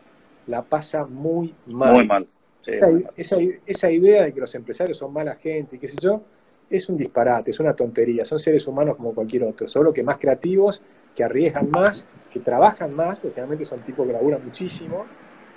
[0.47, 1.93] la pasa muy mal.
[1.93, 2.27] Muy mal
[2.67, 6.23] esa, idea de que los empresarios son mala gente y qué sé yo,
[6.71, 8.25] es un disparate, es una tontería.
[8.25, 10.81] Son seres humanos como cualquier otro, solo que más creativos,
[11.15, 15.07] que arriesgan más, que trabajan más, porque realmente son tipos que laburan muchísimo,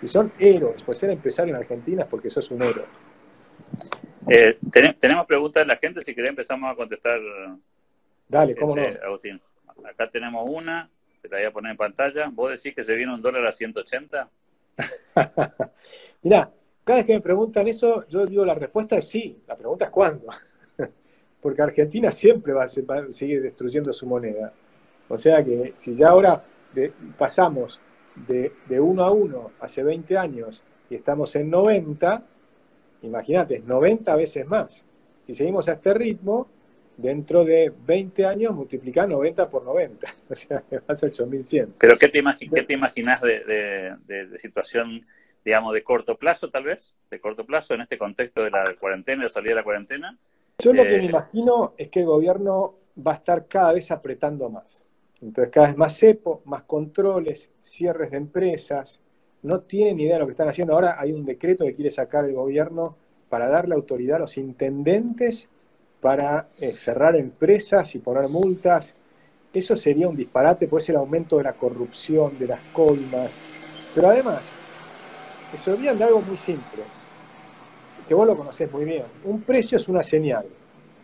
[0.02, 0.84] y son héroes.
[0.84, 2.86] Pues ser empresario en Argentina es porque sos un héroe.
[4.30, 4.60] Eh,
[5.00, 7.20] tenemos preguntas de la gente, si querés empezamos a contestar.
[8.28, 8.82] Dale, cómo no.
[8.82, 9.41] Este, Agustín.
[9.86, 10.89] Acá tenemos una,
[11.22, 12.30] te la voy a poner en pantalla.
[12.32, 14.30] ¿Vos decís que se viene un dólar a 180?
[16.24, 16.52] Mirá,
[16.88, 19.38] cada vez que me preguntan eso, yo digo la respuesta es sí.
[19.45, 20.28] La pregunta es cuándo.
[21.41, 24.54] Porque Argentina siempre va a, seguir destruyendo su moneda.
[25.10, 26.43] O sea que si ya ahora
[27.17, 27.82] pasamos
[28.28, 32.23] de, de 1 a 1 hace 20 años y estamos en 90,
[33.02, 34.84] imagínate, 90 veces más.
[35.26, 36.47] Si seguimos a este ritmo,
[36.95, 41.76] dentro de 20 años multiplica 90 por 90, o sea, vas a 8100.
[41.78, 42.23] Pero ¿qué te,
[42.54, 45.06] ¿qué te imaginas de, de, situación
[45.48, 49.24] digamos, de corto plazo tal vez, de corto plazo en este contexto de la cuarentena,
[49.24, 50.18] de salida de la cuarentena.
[50.60, 52.76] Yo lo que me eh, imagino es que el gobierno
[53.08, 54.84] va a estar cada vez apretando más.
[55.22, 59.00] Entonces cada vez más cepo, más controles, cierres de empresas.
[59.42, 60.74] No tienen idea de lo que están haciendo.
[60.74, 62.98] Ahora hay un decreto que quiere sacar el gobierno
[63.30, 65.48] para darle autoridad a los intendentes
[66.02, 68.94] para eh, cerrar empresas y poner multas.
[69.54, 73.40] Eso sería un disparate, puede ser el aumento de la corrupción, de las coimas.
[73.96, 74.52] Pero además,
[75.52, 76.84] que se olvidan de algo muy simple,
[78.08, 79.04] que vos lo conocés muy bien.
[79.24, 80.46] Un precio es una señal.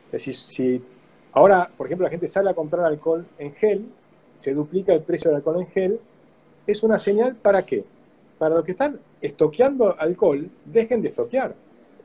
[0.07, 0.83] Es decir, si
[1.33, 3.85] ahora, por ejemplo, la gente sale a comprar alcohol en gel,
[4.39, 5.99] se duplica el precio del alcohol en gel,
[6.67, 7.83] es una señal para qué?
[8.37, 11.55] Para los que están estoqueando alcohol, dejen de estoquear,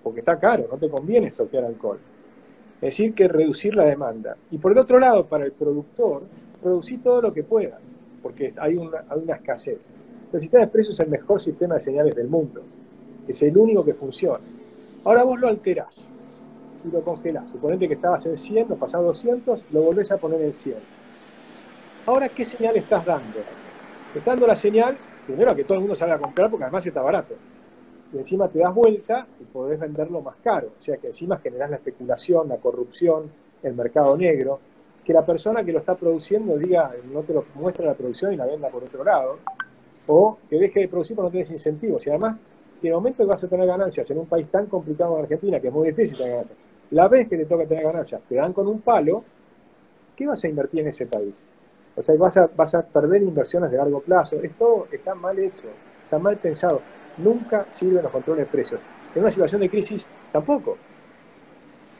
[0.02, 1.98] porque está caro, no te conviene estoquear alcohol.
[2.76, 4.36] Es decir, que reducir la demanda.
[4.50, 6.22] Y por el otro lado, para el productor,
[6.62, 7.80] producir todo lo que puedas,
[8.22, 9.94] porque hay una, hay una escasez.
[10.32, 12.62] El sistema de precios es el mejor sistema de señales del mundo.
[13.26, 14.44] Es el único que funciona.
[15.04, 16.06] Ahora vos lo alterás
[16.84, 17.48] y lo congelás.
[17.48, 20.76] Suponete que estabas en 100, lo pasás a 200, lo volvés a poner en 100.
[22.06, 23.38] Ahora, ¿qué señal estás dando?
[24.08, 26.86] Estás dando la señal, primero, a que todo el mundo salga a comprar porque además
[26.86, 27.34] está barato.
[28.12, 30.72] Y encima te das vuelta y podés venderlo más caro.
[30.78, 33.30] O sea que encima generás la especulación, la corrupción,
[33.62, 34.60] el mercado negro.
[35.04, 38.36] Que la persona que lo está produciendo diga, no te lo muestra la producción y
[38.36, 39.38] la venda por otro lado.
[40.08, 42.04] O que deje de producir porque no tenés incentivos.
[42.06, 42.40] Y además,
[42.80, 45.22] si en el momento que vas a tener ganancias en un país tan complicado como
[45.22, 46.58] Argentina, que es muy difícil tener ganancias,
[46.90, 49.22] la vez que te toca tener ganancias te dan con un palo,
[50.16, 51.44] ¿qué vas a invertir en ese país?
[51.96, 54.36] O sea, vas a, vas a perder inversiones de largo plazo.
[54.36, 55.68] Esto está mal hecho,
[56.04, 56.80] está mal pensado.
[57.18, 58.80] Nunca sirven los controles de precios.
[59.14, 60.76] En una situación de crisis, tampoco.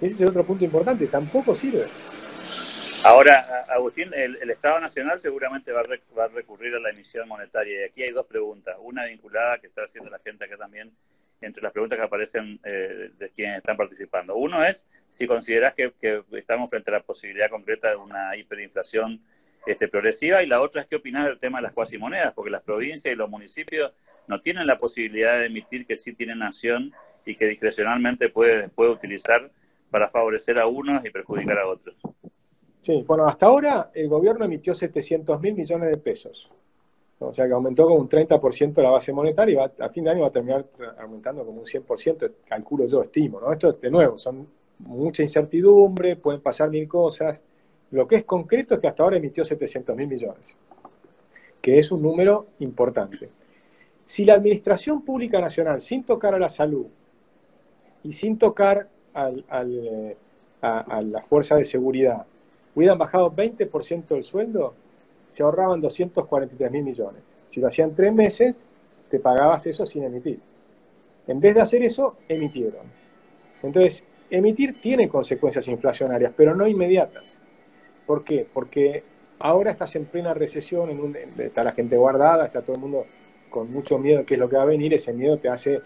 [0.01, 1.87] Ese es el otro punto importante, tampoco sirve.
[3.05, 7.81] Ahora, Agustín, el, Estado Nacional seguramente va a, recurrir a la emisión monetaria.
[7.81, 8.77] Y aquí hay dos preguntas.
[8.81, 10.93] Una vinculada que está haciendo la gente acá también,
[11.41, 14.35] entre las preguntas que aparecen eh, de quienes están participando.
[14.37, 19.23] Uno es si consideras que, que, estamos frente a la posibilidad concreta de una hiperinflación
[19.65, 22.63] este, progresiva y la otra es qué opinas del tema de las cuasimonedas, porque las
[22.63, 23.93] provincias y los municipios
[24.27, 26.93] no tienen la posibilidad de emitir que sí tienen nación
[27.25, 29.51] y que discrecionalmente puede, puede utilizar
[29.91, 31.97] para favorecer a unos y perjudicar a otros.
[32.83, 36.51] Sí, bueno, hasta ahora el gobierno emitió 700 mil millones de pesos.
[37.21, 40.11] O sea que aumentó con un 30% la base monetaria y va, a fin de
[40.11, 40.67] año va a terminar
[41.01, 43.41] aumentando como un 100%, calculo yo, estimo.
[43.41, 43.53] ¿no?
[43.53, 44.47] Esto, de nuevo, son
[44.79, 47.43] mucha incertidumbre, pueden pasar mil cosas.
[47.91, 50.57] Lo que es concreto es que hasta ahora emitió 700 mil millones,
[51.61, 53.31] que es un número importante.
[54.05, 56.87] Si la Administración Pública Nacional, sin tocar a la salud
[58.03, 60.17] y sin tocar eh,
[60.63, 62.27] a, la fuerza de seguridad,
[62.75, 64.75] hubieran bajado 20% del sueldo,
[65.29, 67.23] se ahorraban 243 mil millones.
[67.49, 68.57] Si lo hacían tres meses,
[69.11, 70.41] te pagabas eso sin emitir.
[71.27, 72.87] En vez de hacer eso, emitieron.
[73.63, 77.39] Entonces, emitir tiene consecuencias inflacionarias, pero no inmediatas.
[78.07, 78.47] ¿Por qué?
[78.53, 79.03] Porque
[79.39, 83.07] ahora estás en plena recesión, en un, está la gente guardada, está todo el mundo
[83.51, 85.81] con mucho miedo de qué es lo que va a venir, ese miedo te hace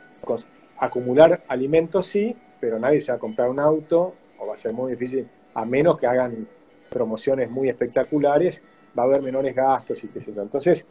[0.78, 4.72] acumular alimentos, sí, pero nadie se va a comprar un auto, o va a ser
[4.72, 6.46] muy difícil, a menos que hagan
[6.92, 8.62] promociones muy espectaculares,
[8.96, 10.42] va a haber menores gastos y qué sé yo.
[10.42, 10.86] Entonces,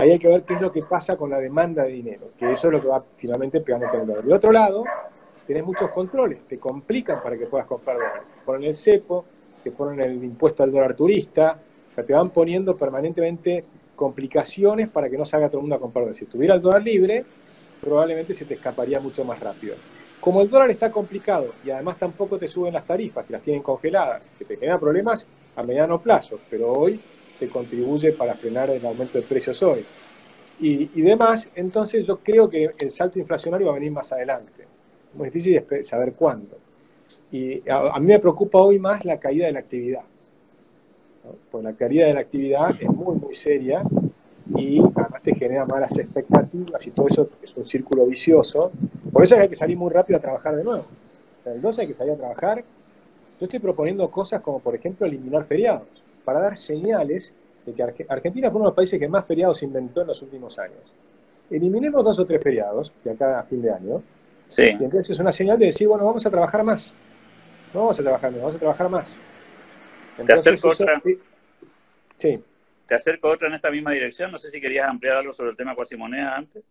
[0.00, 2.50] ahí hay que ver qué es lo que pasa con la demanda de dinero, que
[2.52, 4.24] eso es lo que va finalmente pegando el dólar.
[4.24, 4.84] De otro lado,
[5.46, 8.22] tenés muchos controles, te complican para que puedas comprar dólares.
[8.44, 9.24] Ponen el cepo,
[9.62, 11.58] te ponen el impuesto al dólar turista,
[11.90, 13.64] o sea, te van poniendo permanentemente
[13.94, 16.14] complicaciones para que no salga todo el mundo a comprar.
[16.14, 17.24] Si tuviera el dólar libre,
[17.80, 19.76] probablemente se te escaparía mucho más rápido.
[20.20, 23.62] Como el dólar está complicado y además tampoco te suben las tarifas, que las tienen
[23.62, 27.00] congeladas, que te generan problemas a mediano plazo, pero hoy
[27.38, 29.84] te contribuye para frenar el aumento de precios hoy.
[30.60, 34.64] Y, y demás, entonces yo creo que el salto inflacionario va a venir más adelante.
[35.14, 36.56] Muy difícil saber cuándo.
[37.30, 40.02] Y a, mí me preocupa hoy más la caída de la actividad.
[41.50, 43.82] Pues la caída de la actividad es muy, muy seria
[44.54, 48.70] y además te genera malas expectativas y todo eso es un círculo vicioso.
[49.12, 50.84] Por eso hay que salir muy rápido a trabajar de nuevo.
[51.44, 52.64] Entonces hay que salir a trabajar.
[53.44, 55.86] Yo estoy proponiendo cosas como, por ejemplo, eliminar feriados,
[56.24, 57.30] para dar señales
[57.66, 60.58] de que Argentina fue uno de los países que más feriados inventó en los últimos
[60.58, 60.80] años.
[61.50, 64.02] Eliminemos dos o tres feriados de acá a fin de año.
[64.46, 64.62] Sí.
[64.62, 66.90] Y entonces es una señal de decir, bueno, vamos a trabajar más.
[67.74, 69.18] No vamos a trabajar menos, vamos a trabajar más.
[70.24, 71.02] Te acerco otra.
[72.16, 72.42] Sí.
[72.86, 74.32] Te acerco otra en esta misma dirección.
[74.32, 76.64] No sé si querías ampliar algo sobre el tema cuasimonedas antes.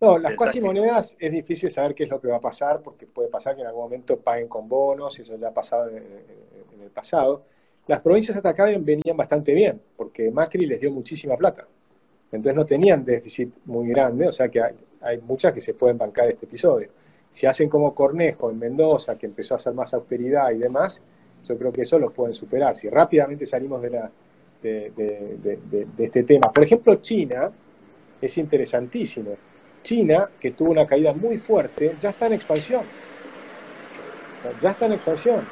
[0.00, 3.28] No, las cuasimonedas es difícil saber qué es lo que va a pasar, porque puede
[3.28, 6.04] pasar que en algún momento paguen con bonos, y eso ya ha pasado en,
[6.82, 7.42] el pasado.
[7.86, 11.66] Las provincias hasta acá venían bastante bien, porque Macri les dio muchísima plata.
[12.30, 15.96] Entonces no tenían déficit muy grande, o sea que hay, hay muchas que se pueden
[15.96, 16.90] bancar este episodio
[17.36, 20.98] si hacen como Cornejo en Mendoza, que empezó a hacer más austeridad y demás,
[21.46, 22.74] yo creo que eso lo pueden superar.
[22.78, 24.10] Si rápidamente salimos de, la,
[24.62, 26.50] de, este tema.
[26.50, 27.50] Por ejemplo, China
[28.22, 29.32] es interesantísimo.
[29.86, 32.82] China, que tuvo una caída muy fuerte, ya está en expansión.
[34.60, 35.46] Ya está en expansión.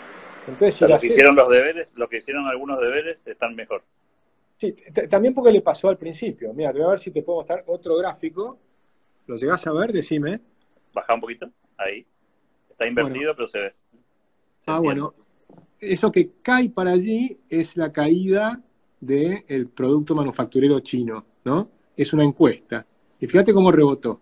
[0.48, 3.84] Entonces, si lo que hicieron los deberes, lo que hicieron algunos deberes, están mejor.
[4.56, 4.74] Sí,
[5.08, 6.52] también porque le pasó al principio.
[6.52, 8.58] Mira, te voy a ver si te puedo mostrar otro gráfico.
[9.28, 9.92] ¿Lo llegás a ver?
[9.92, 10.40] Decime.
[10.92, 12.04] Baja un poquito ahí.
[12.70, 13.74] Está invertido, pero se ve.
[14.66, 15.14] ah, bueno.
[15.78, 18.60] Eso que cae para allí es la caída
[18.98, 21.68] del producto manufacturero chino, ¿no?
[21.96, 22.84] Es una encuesta.
[23.24, 24.20] Y fíjate cómo rebotó.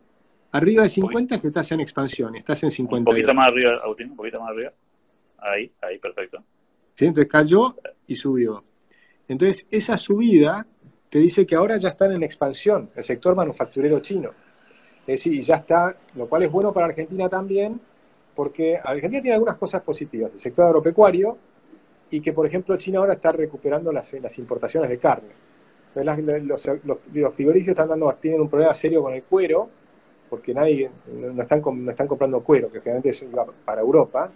[0.52, 3.10] Arriba de 50 es que estás en expansión, estás en 50.
[3.10, 4.72] Un poquito más arriba, Agustín, un poquito más arriba.
[5.38, 6.38] Ahí, ahí, perfecto.
[6.94, 7.06] ¿Sí?
[7.06, 7.74] Entonces cayó
[8.06, 8.62] y subió.
[9.26, 10.64] Entonces, esa subida
[11.10, 14.30] te dice que ahora ya están en expansión el sector manufacturero chino.
[15.00, 17.80] Es decir, ya está, lo cual es bueno para Argentina también,
[18.36, 20.32] porque Argentina tiene algunas cosas positivas.
[20.32, 21.36] El sector agropecuario,
[22.08, 25.30] y que, por ejemplo, China ahora está recuperando las, las importaciones de carne.
[25.94, 29.68] Los, los, frigoríficos están dando, tienen un problema serio con el cuero,
[30.30, 33.24] porque nadie, no están, no están comprando cuero, que generalmente es
[33.64, 34.30] para Europa,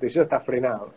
[0.00, 0.92] de eso está frenado.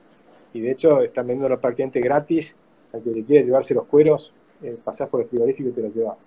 [0.54, 2.56] Y de hecho están vendiendo prácticamente gratis
[2.94, 4.32] al que le quiere llevarse los cueros,
[4.64, 6.18] eh, pasás por el frigorífico y te los llevas,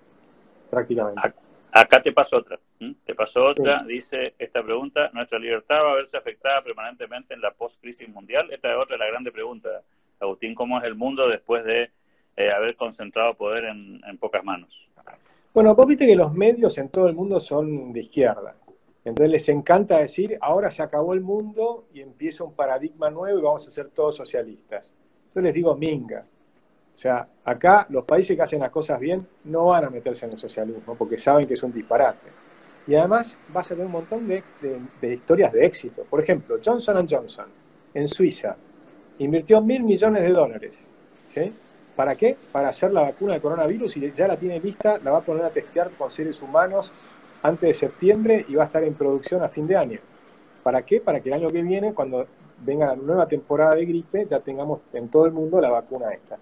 [0.69, 1.33] prácticamente.
[1.71, 2.59] Acá te pasó otra.
[3.03, 3.77] Te pasó otra.
[3.85, 8.49] Dice esta pregunta: ¿Nuestra libertad va a verse afectada permanentemente en la post-crisis mundial?
[8.51, 9.69] Esta es otra de la grande pregunta.
[10.19, 11.91] Agustín, ¿cómo es el mundo después de
[12.39, 14.87] eh, haber concentrado poder en, pocas manos?
[15.53, 18.55] Bueno, vos viste que los medios en todo el mundo son de izquierda.
[19.03, 23.41] Entonces les encanta decir, ahora se acabó el mundo y empieza un paradigma nuevo y
[23.41, 24.93] vamos a ser todos socialistas.
[25.35, 26.23] Yo les digo, minga.
[26.95, 30.31] O sea, acá los países que hacen las cosas bien no van a meterse en
[30.31, 32.29] el socialismo porque saben que es un disparate.
[32.87, 36.05] Y además vas a tener un montón de historias de éxito.
[36.09, 37.47] Por ejemplo, Johnson Johnson
[37.93, 38.55] en Suiza
[39.17, 40.89] invirtió mil millones de dólares.
[41.27, 41.53] ¿sí?
[41.99, 42.37] ¿Para qué?
[42.53, 45.43] Para hacer la vacuna de coronavirus y ya la tiene lista, la va a poner
[45.43, 46.93] a testear con seres humanos
[47.43, 49.99] antes de septiembre y va a estar en producción a fin de año.
[50.63, 51.01] ¿Para qué?
[51.01, 52.25] Para que el año que viene, cuando
[52.63, 56.37] venga la nueva temporada de gripe, ya tengamos en todo el mundo la vacuna esta.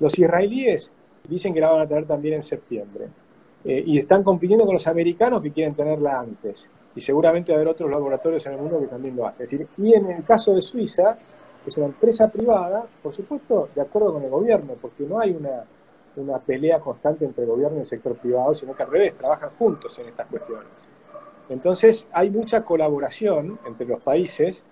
[0.00, 0.90] Los israelíes
[1.28, 3.06] dicen que la van a tener también en septiembre.
[3.64, 6.68] Eh, y están compitiendo con los americanos que quieren tenerla antes.
[6.96, 9.44] Y seguramente va a haber otros laboratorios en el mundo que también lo hacen.
[9.44, 11.16] Es decir, y en el caso de Suiza,
[11.66, 16.38] es una empresa privada, por supuesto, de acuerdo con el gobierno, porque no hay una,
[16.38, 19.98] pelea constante entre el gobierno y el sector privado, sino que al revés, trabajan juntos
[19.98, 20.66] en estas cuestiones.
[21.48, 24.62] Entonces, hay mucha colaboración entre los países,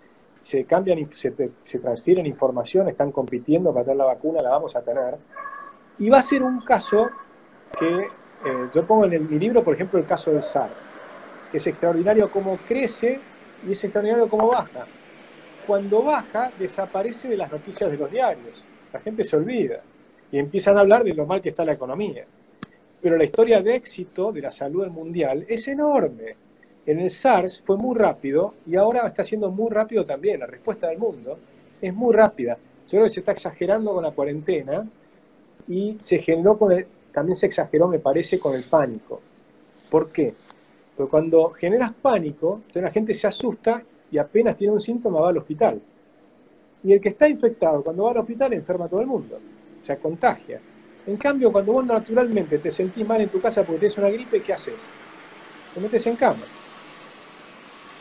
[0.43, 1.31] se cambian, se,
[1.79, 5.17] transfieren información, están compitiendo para tener la vacuna, la vamos a tener.
[5.99, 7.09] Y va a ser un caso
[7.79, 10.89] que eh, yo pongo en mi libro, por ejemplo, el caso del SARS.
[11.53, 13.21] Es extraordinario cómo crece
[13.67, 14.87] y es extraordinario cómo baja
[15.67, 18.65] cuando baja desaparece de las noticias de los diarios.
[18.93, 19.81] La gente se olvida
[20.31, 22.25] y empiezan a hablar de lo mal que está la economía.
[23.01, 26.37] Pero la historia de éxito de la salud mundial es enorme.
[26.87, 30.41] En el SARS fue muy rápido y ahora está siendo muy rápido también.
[30.41, 31.39] La respuesta del mundo
[31.81, 32.57] es muy rápida.
[32.85, 34.87] Yo creo que se está exagerando con la cuarentena
[35.69, 39.21] y se generó con el, también se exageró, me parece, con el pánico.
[39.91, 40.35] ¿Por qué?
[40.97, 43.83] Porque cuando generas pánico, la gente se asusta
[44.15, 45.83] y apenas tiene un síntoma va al hospital.
[46.85, 49.41] Y el que está infectado cuando va al hospital enferma a todo el mundo,
[49.83, 50.61] o sea, contagia.
[51.05, 54.41] En cambio, cuando vos naturalmente te sentís mal en tu casa porque tienes una gripe,
[54.41, 54.81] ¿qué haces?
[55.75, 56.45] Te metes en cama.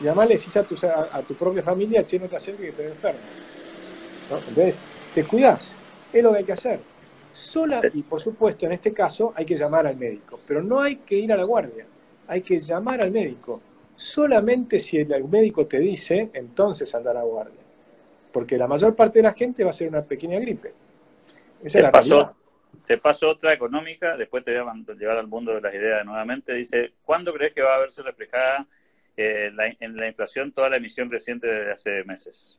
[0.00, 2.82] Y además le decís a tu, a, tu propia familia, che, no te acerques que
[2.82, 3.20] te enfermo.
[4.30, 4.78] Entonces,
[5.16, 5.72] te cuidás.
[6.12, 6.78] Es lo que hay que hacer.
[7.32, 10.38] Sola, y por supuesto, en este caso, hay que llamar al médico.
[10.46, 11.86] Pero no hay que ir a la guardia.
[12.28, 13.60] Hay que llamar al médico
[13.96, 17.60] solamente si el médico te dice, entonces andar a guardia.
[18.32, 20.72] Porque la mayor parte de la gente va a ser una pequeña gripe.
[21.62, 22.36] Esa te, la pasó,
[22.84, 26.54] te paso otra económica, después te voy a llevar al mundo de las ideas nuevamente.
[26.54, 28.66] Dice, ¿cuándo crees que va a verse reflejada
[29.16, 32.58] eh, en la inflación toda la emisión reciente de hace meses?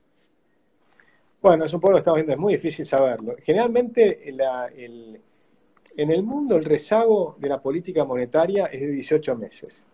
[1.42, 3.36] Bueno, es un poco lo que estamos viendo, es muy difícil saberlo.
[3.42, 9.86] Generalmente en el mundo el rezago de la política monetaria es de 18 meses.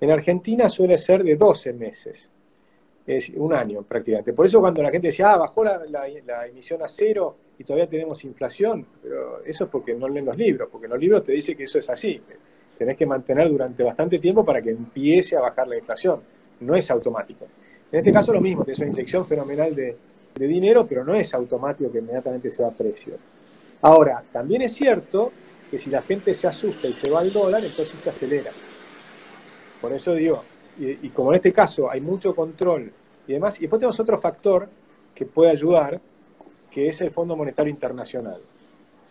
[0.00, 2.28] En Argentina suele ser de 12 meses,
[3.06, 4.32] es un año prácticamente.
[4.32, 6.06] Por eso cuando la gente dice, ah, bajó la,
[6.46, 10.68] emisión a cero y todavía tenemos inflación, pero eso es porque no leen los libros,
[10.70, 12.20] porque los libros te dicen que eso es así.
[12.76, 16.20] Tenés que mantener durante bastante tiempo para que empiece a bajar la inflación.
[16.60, 17.46] No es automático.
[17.90, 19.96] En este caso lo mismo, es una inyección fenomenal de,
[20.34, 23.14] de dinero, pero no es automático que inmediatamente se va a precio.
[23.80, 25.32] Ahora, también es cierto
[25.70, 28.50] que si la gente se asusta y se va al dólar, entonces se acelera.
[29.80, 30.42] Por eso digo,
[30.78, 32.92] y, como en este caso hay mucho control
[33.26, 34.68] y demás, y después tenemos otro factor
[35.14, 36.00] que puede ayudar,
[36.70, 38.40] que es el Fondo Monetario Internacional,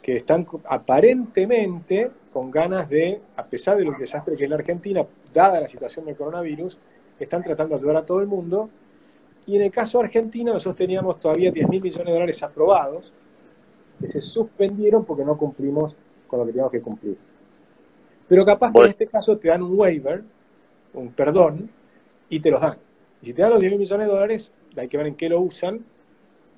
[0.01, 5.05] que están aparentemente con ganas de, a pesar de lo desastre que es la Argentina,
[5.34, 6.78] dada la situación del coronavirus,
[7.20, 8.70] están tratando de ayudar a todo el mundo.
[9.45, 13.11] Y en el caso argentino, nosotros teníamos todavía 10 mil millones de dólares aprobados,
[13.99, 15.95] que se suspendieron porque no cumplimos
[16.28, 17.18] con lo que teníamos que cumplir.
[18.28, 20.24] Pero capaz que en este caso te dan un waiver,
[20.99, 21.69] un perdón
[22.29, 22.77] y te los dan.
[23.21, 25.29] Y si te dan los 10 mil millones de dólares, hay que ver en qué
[25.29, 25.79] lo usan,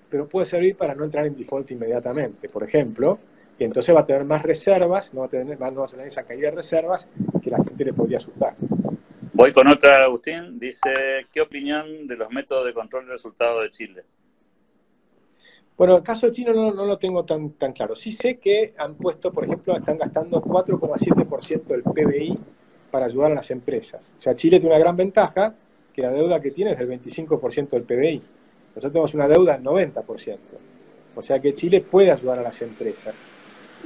[0.09, 3.19] pero puede servir para no entrar en default inmediatamente, por ejemplo,
[3.57, 6.07] y entonces va a tener más reservas, no va a tener, no va a tener
[6.07, 7.07] esa caída de reservas
[7.41, 8.55] que la gente le podría asustar.
[9.33, 10.59] Voy con otra, Agustín.
[10.59, 14.03] Dice, ¿qué opinión de los métodos de control de resultados de Chile?
[15.77, 17.95] Bueno, el caso chino no, no, lo tengo tan, tan claro.
[17.95, 22.37] Sí sé que han puesto, por ejemplo, están gastando 4,7% del PBI
[22.89, 24.11] para ayudar a las empresas.
[24.17, 25.53] O sea, Chile tiene una gran ventaja,
[25.93, 28.21] que la deuda que tiene es del 25% del PBI.
[28.69, 30.37] Nosotros tenemos una deuda del 90%.
[31.15, 33.15] O sea que Chile puede ayudar a las empresas.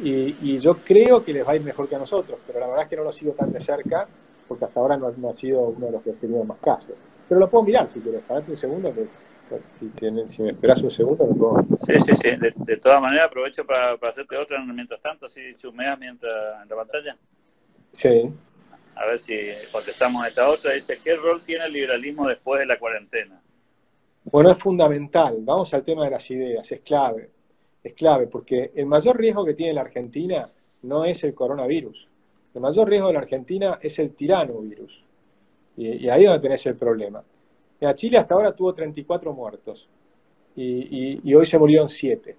[0.02, 2.84] Y, yo creo que les va a ir mejor que a nosotros, pero la verdad
[2.84, 4.08] es que no lo sigo tan de cerca,
[4.48, 6.96] porque hasta ahora no, ha sido uno de los que ha tenido más casos.
[7.30, 9.08] Pero lo puedo mirar si quieres, espérate un segundo, que
[10.28, 11.66] si, me esperas un segundo, lo puedo.
[11.86, 12.30] Sí, sí, sí.
[12.66, 17.18] De, todas maneras, aprovecho para, hacerte otra mientras tanto, así chumeas mientras en la pantalla.
[17.92, 18.32] Sí.
[18.96, 19.38] A ver si
[19.72, 20.74] contestamos esta otra.
[20.74, 23.42] Dice, ¿qué rol tiene el liberalismo después de la cuarentena?
[24.26, 25.38] Bueno, es fundamental.
[25.42, 27.30] Vamos al tema de las ideas, es clave.
[27.84, 30.50] Es clave, porque el mayor riesgo que tiene la Argentina
[30.84, 32.10] no es el coronavirus.
[32.54, 35.04] El mayor riesgo de la Argentina es el tiranovirus.
[35.76, 37.24] Y, y ahí es donde tenés el problema.
[37.94, 39.90] Chile hasta ahora tuvo 34 muertos
[40.56, 42.38] y, hoy se murieron 7.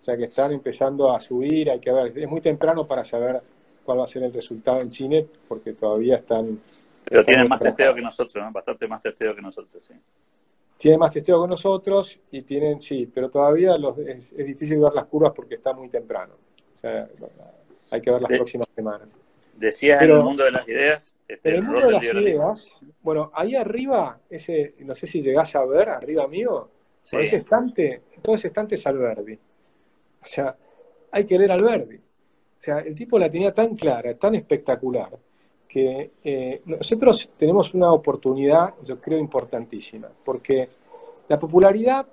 [0.00, 3.42] O sea que están empezando a subir, hay que ver, es muy temprano para saber
[3.90, 6.60] cuál va a ser el resultado en Chile porque todavía están...
[7.04, 8.52] Pero tienen más testeo que nosotros, ¿no?
[8.52, 9.94] bastante más testeo que nosotros, sí.
[10.78, 13.74] Tienen más testeo que nosotros y tienen, sí, pero todavía
[14.06, 16.34] es, difícil ver las curvas porque está muy temprano.
[16.72, 17.08] O sea,
[17.90, 19.18] hay que ver las próximas semanas.
[19.56, 21.14] Decías en el mundo de las ideas.
[21.26, 22.68] Este, en el mundo de las ideas,
[23.02, 26.68] bueno, ahí arriba, ese, no sé si llegás a ver, arriba mío,
[27.10, 29.34] ese estante, todo ese estante es Alberdi.
[29.34, 30.56] O sea,
[31.10, 32.00] hay que leer Alberdi.
[32.60, 35.08] O sea, el tipo la tenía tan clara, tan espectacular,
[35.66, 40.68] que eh, nosotros tenemos una oportunidad, yo creo, importantísima, porque
[41.26, 42.06] la popularidad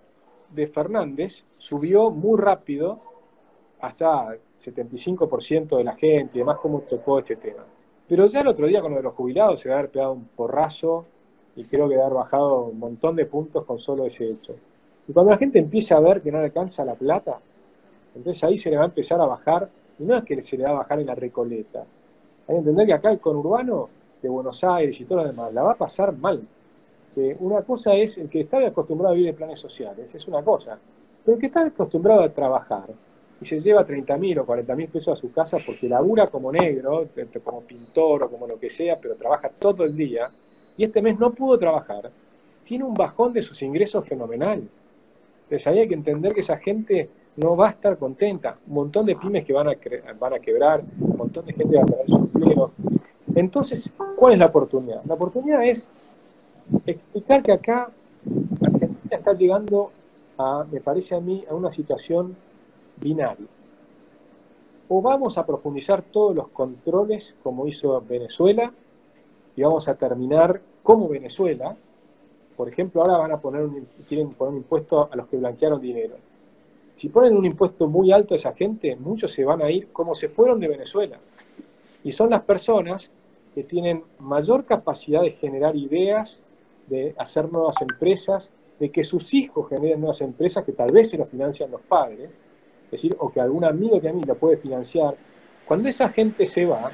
[0.49, 3.01] de Fernández subió muy rápido
[3.81, 7.65] hasta 75% de la gente y demás cómo tocó este tema.
[8.07, 10.13] Pero ya el otro día con lo de los jubilados se va a haber pegado
[10.13, 11.05] un porrazo
[11.57, 14.55] y creo que va a haber bajado un montón de puntos con solo ese hecho.
[15.07, 17.39] Y cuando la gente empieza a ver que no le alcanza la plata,
[18.15, 19.69] entonces ahí se le va a empezar a bajar,
[19.99, 21.79] y no es que se le va a bajar en la recoleta.
[22.47, 23.89] Hay que entender que acá el conurbano
[24.21, 26.41] de Buenos Aires y todo lo demás la va a pasar mal.
[27.39, 30.77] una cosa es el que está acostumbrado a vivir en planes sociales, es una cosa.
[31.25, 32.85] Pero el que está acostumbrado a trabajar,
[33.39, 36.51] y se lleva 30 mil o 40 mil pesos a su casa porque labura como
[36.51, 37.07] negro,
[37.43, 40.29] como pintor o como lo que sea, pero trabaja todo el día,
[40.75, 42.09] y este mes no pudo trabajar,
[42.63, 44.67] tiene un bajón de sus ingresos fenomenal.
[45.43, 48.57] Entonces ahí hay que entender que esa gente no va a estar contenta.
[48.67, 49.75] Un montón de pymes que van a,
[50.19, 52.71] van a quebrar, un montón de gente va a perder su empleo.
[53.35, 55.03] Entonces, ¿cuál es la oportunidad?
[55.05, 55.87] La oportunidad es
[56.85, 57.89] explicar que acá
[58.61, 59.91] Argentina está llegando
[60.37, 62.35] a, me parece a mí, a una situación
[62.97, 63.47] binario.
[64.89, 68.71] O vamos a profundizar todos los controles como hizo Venezuela
[69.55, 71.75] y vamos a terminar como Venezuela.
[72.55, 75.79] Por ejemplo, ahora van a poner un, quieren poner un impuesto a los que blanquearon
[75.79, 76.15] dinero.
[76.97, 80.15] Si ponen un impuesto muy alto a esa gente, muchos se van a ir como
[80.15, 81.17] se fueron de Venezuela.
[82.03, 83.09] Y son las personas
[83.53, 86.37] que tienen mayor capacidad de generar ideas,
[86.87, 91.17] de hacer nuevas empresas, de que sus hijos generen nuevas empresas que tal vez se
[91.17, 92.31] lo financian los padres,
[92.85, 95.15] es decir, o que algún amigo que a mí lo puede financiar,
[95.65, 96.91] cuando esa gente se va,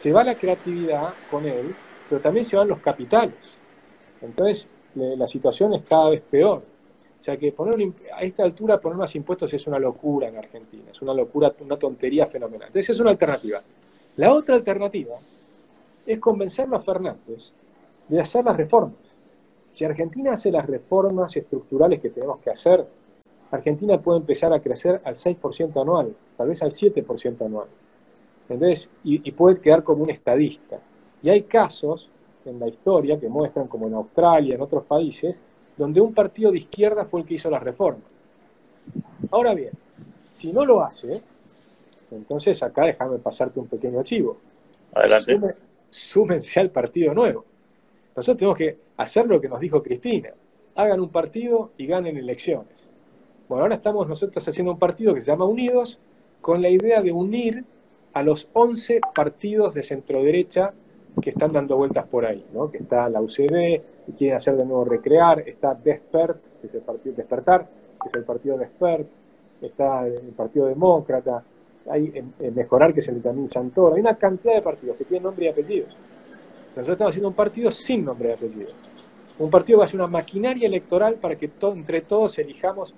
[0.00, 1.74] se va la creatividad con él,
[2.08, 3.56] pero también se van los capitales.
[4.20, 6.62] Entonces, la situación es cada vez peor.
[7.22, 10.90] O sea que poner a esta altura poner más impuestos es una locura en Argentina,
[10.90, 12.66] es una locura, una tontería fenomenal.
[12.66, 13.62] Entonces es una alternativa.
[14.16, 15.14] La otra alternativa
[16.04, 17.52] es convencerlo a Fernández
[18.08, 19.16] de hacer las reformas.
[19.70, 22.84] Si Argentina hace las reformas estructurales que tenemos que hacer,
[23.52, 27.68] Argentina puede empezar a crecer al 6% anual, tal vez al 7% anual.
[28.48, 28.88] ¿Entendés?
[29.04, 30.80] Y, puede quedar como un estadista.
[31.22, 32.08] Y hay casos
[32.44, 35.40] en la historia que muestran, como en Australia, en otros países,
[35.76, 38.02] donde un partido de izquierda fue el que hizo la reforma.
[39.30, 39.70] Ahora bien,
[40.30, 41.20] si no lo hace,
[42.10, 44.36] entonces acá déjame pasarte un pequeño chivo.
[44.94, 45.38] Adelante.
[45.90, 47.44] súmense al partido nuevo.
[48.14, 50.30] Nosotros tenemos que hacer lo que nos dijo Cristina.
[50.74, 52.88] Hagan un partido y ganen elecciones.
[53.48, 55.98] Bueno, ahora estamos nosotros haciendo un partido que se llama Unidos
[56.40, 57.64] con la idea de unir
[58.12, 60.74] a los 11 partidos de centroderecha
[61.20, 62.70] que están dando vueltas por ahí, ¿no?
[62.70, 66.80] que está la UCD, que quieren hacer de nuevo recrear, está Despert, que es el
[66.80, 67.66] partido Despertar,
[68.02, 69.06] que es el partido Despert,
[69.66, 71.42] está el Partido Demócrata,
[71.90, 75.24] hay en, Mejorar, que es el Tamín Santoro, hay una cantidad de partidos que tienen
[75.24, 75.94] nombre y apellidos.
[76.70, 78.74] Nosotros estamos haciendo un partido sin nombre y apellidos.
[79.38, 82.94] Un partido que va a ser una maquinaria electoral para que entre todos elijamos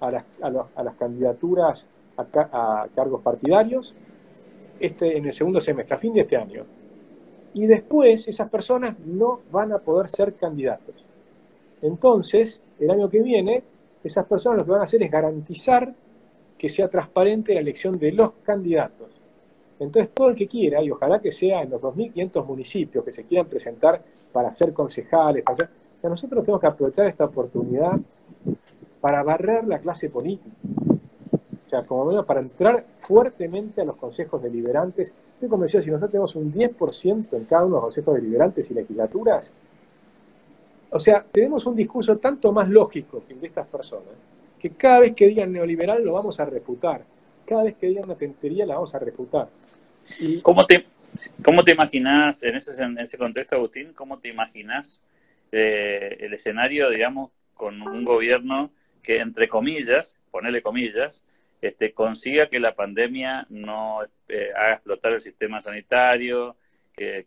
[0.00, 3.94] a las, a, las candidaturas a, cargos partidarios
[4.78, 6.64] este, en el segundo semestre, a fin de este año.
[7.54, 10.94] Y después esas personas no van a poder ser candidatos.
[11.82, 13.62] Entonces, el año que viene
[14.04, 15.92] esas personas lo que van a hacer es garantizar
[16.56, 19.08] que sea transparente la elección de los candidatos.
[19.78, 23.24] Entonces, todo el que quiera, y ojalá que sea en los 2.500 municipios que se
[23.24, 24.00] quieran presentar
[24.32, 25.44] para ser concejales,
[26.02, 27.98] nosotros tenemos que aprovechar esta oportunidad
[29.00, 30.56] para barrer la clase política.
[31.68, 35.12] O sea, como menos para entrar fuertemente a los consejos deliberantes.
[35.34, 38.74] Estoy convencido, si nosotros tenemos un 10% en cada uno de los consejos deliberantes y
[38.74, 39.52] legislaturas,
[40.88, 44.14] o sea, tenemos un discurso tanto más lógico que el de estas personas,
[44.58, 47.02] que cada vez que digan neoliberal lo vamos a refutar.
[47.44, 49.48] Cada vez que digan una tentería la vamos a refutar.
[50.18, 50.40] Y...
[50.40, 50.86] ¿Cómo, te,
[51.44, 55.04] ¿Cómo te imaginas, en ese, en ese contexto, Agustín, cómo te imaginas
[55.52, 58.70] eh, el escenario, digamos, con un gobierno
[59.02, 61.22] que, entre comillas, ponerle comillas,
[61.60, 66.56] este, consiga que la pandemia no eh, haga explotar el sistema sanitario,
[66.98, 67.24] que,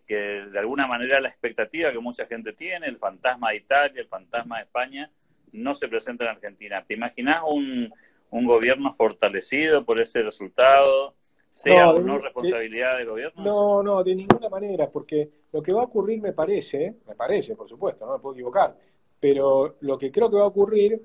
[0.51, 4.57] de alguna manera la expectativa que mucha gente tiene, el fantasma de Italia, el fantasma
[4.57, 5.11] de España,
[5.53, 6.83] no se presenta en Argentina.
[6.85, 7.89] ¿Te imaginas un,
[8.31, 11.15] un gobierno fortalecido por ese resultado?
[11.49, 13.43] ¿Sea o no responsabilidad del gobierno?
[13.43, 17.55] No, no, de ninguna manera, porque lo que va a ocurrir me parece, me parece,
[17.55, 18.77] por supuesto, no me puedo equivocar,
[19.19, 21.01] pero lo que creo que va a ocurrir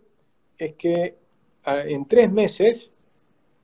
[0.57, 1.17] es que
[1.65, 2.93] en tres meses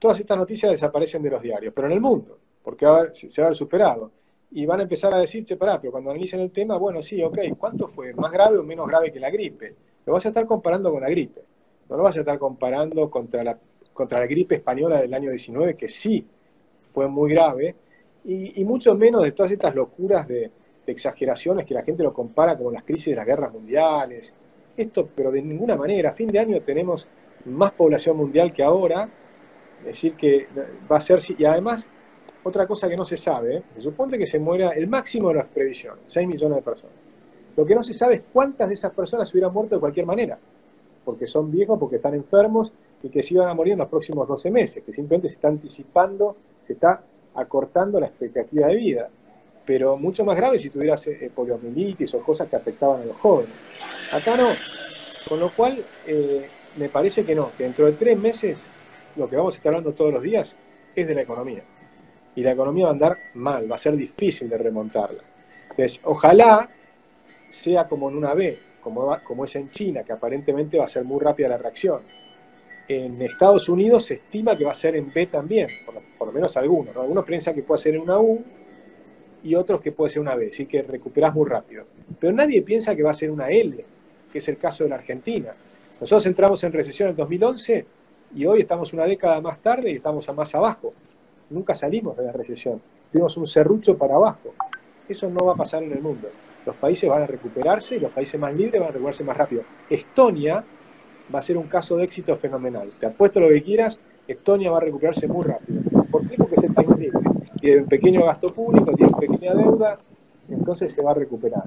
[0.03, 3.47] todas estas noticias desaparecen de los diarios, pero en el mundo, porque se va a
[3.47, 4.11] haber superado.
[4.51, 7.23] Y van a empezar a decir, che, pará, pero cuando analicen el tema, bueno, sí,
[7.23, 8.13] ok, ¿cuánto fue?
[8.13, 9.77] ¿Más grave o menos grave que la gripe?
[10.05, 11.43] Lo vas a estar comparando con la gripe.
[11.89, 13.57] No lo vas a estar comparando contra la,
[13.93, 16.27] contra la gripe española del año 19, que sí
[16.93, 17.77] fue muy grave,
[18.25, 20.51] y, mucho menos de todas estas locuras de,
[20.85, 24.33] exageraciones que la gente lo compara como las crisis de las guerras mundiales.
[24.77, 26.11] Esto, pero de ninguna manera.
[26.11, 27.07] A fin de año tenemos
[27.45, 29.09] más población mundial que ahora,
[29.85, 30.47] decir, que
[30.91, 31.20] va a ser.
[31.37, 31.89] Y además,
[32.45, 33.62] otra cosa que no se sabe, ¿eh?
[33.74, 36.97] se supone que se muera el máximo de las previsiones, 6 millones de personas.
[37.57, 40.39] Lo que no se sabe es cuántas de esas personas hubieran muerto de cualquier manera,
[41.05, 42.72] porque son viejos, porque están enfermos
[43.03, 45.49] y que se iban a morir en los próximos 12 meses, que simplemente se está
[45.49, 47.03] anticipando, se está
[47.35, 49.09] acortando la expectativa de vida.
[49.64, 53.55] Pero mucho más grave si tuvieras eh, poliomielitis o cosas que afectaban a los jóvenes.
[54.12, 54.49] Acá no.
[55.28, 58.59] Con lo cual, eh, me parece que no, que dentro de tres meses
[59.17, 60.55] lo que vamos a estar hablando todos los días
[60.95, 61.63] es de la economía.
[62.35, 65.23] Y la economía va a andar mal, va a ser difícil de remontarla.
[65.71, 66.69] Entonces, ojalá
[67.51, 71.05] sea como en una B, como, como es en China, que aparentemente va a ser
[71.05, 72.01] muy rápida la reacción.
[72.89, 75.69] En Estados Unidos se estima que va a ser en B también,
[76.19, 76.97] por, lo menos algunos.
[76.97, 78.43] Algunos piensan que puede ser en una U
[79.45, 81.85] y otros que puede ser una B, así que recuperás muy rápido.
[82.19, 83.85] Pero nadie piensa que va a ser una L,
[84.33, 85.55] que es el caso de la Argentina.
[86.01, 87.87] Nosotros entramos en recesión en 2011
[88.35, 90.93] y hoy estamos una década más tarde y estamos a más abajo.
[91.51, 92.80] Nunca salimos de la recesión.
[93.11, 94.55] Tuvimos un serrucho para abajo.
[95.09, 96.28] Eso no va a pasar en el mundo.
[96.64, 99.62] Los países van a recuperarse y los países más libres van a recuperarse más rápido.
[99.91, 100.64] Estonia
[101.35, 102.91] va a ser un caso de éxito fenomenal.
[102.99, 105.83] Te apuesto lo que quieras, Estonia va a recuperarse muy rápido.
[106.11, 106.37] ¿Por qué?
[106.37, 107.20] Porque es el país libre.
[107.61, 109.99] Tiene un pequeño gasto público, tiene pequeña deuda,
[110.49, 111.64] entonces se va a recuperar.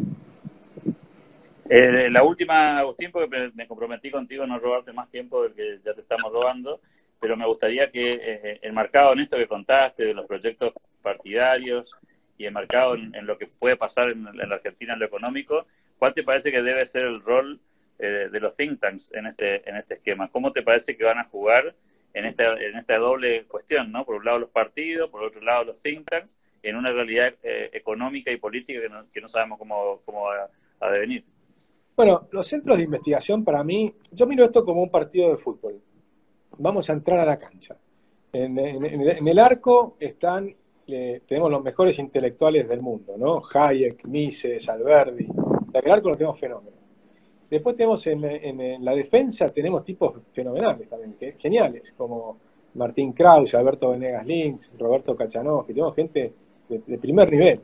[1.67, 5.79] Eh, la última, Agustín, porque me comprometí contigo a no robarte más tiempo del que
[5.83, 6.79] ya te estamos robando,
[7.19, 11.91] pero me gustaría que, eh, enmarcado en esto que contaste de los proyectos partidarios
[12.37, 15.65] y enmarcado en, lo que puede pasar en, la Argentina en lo económico,
[15.97, 17.59] ¿cuál te parece que debe ser el rol
[17.97, 20.27] eh, de los think tanks en este, en este esquema?
[20.29, 21.73] ¿Cómo te parece que van a jugar
[22.13, 23.91] en esta, doble cuestión?
[23.91, 24.05] ¿no?
[24.05, 28.31] Por un lado los partidos, por otro lado los think tanks, en una realidad económica
[28.31, 30.49] y política que no, sabemos cómo va
[30.79, 31.23] a devenir.
[31.95, 35.79] Bueno, los centros de investigación para mí, yo miro esto como un partido de fútbol.
[36.57, 37.77] Vamos a entrar a la cancha.
[38.33, 40.53] En, el arco están,
[40.87, 43.41] eh, tenemos los mejores intelectuales del mundo, ¿no?
[43.53, 45.25] Hayek, Mises, Alberdi.
[45.25, 46.73] En el arco no tenemos fenómenos.
[47.49, 52.37] Después tenemos en, la defensa, tenemos tipos fenomenales también, geniales, como
[52.73, 56.33] Martín Krause, Alberto Venegas Links, Roberto Cachanowski, tenemos gente
[56.67, 57.61] de primer nivel.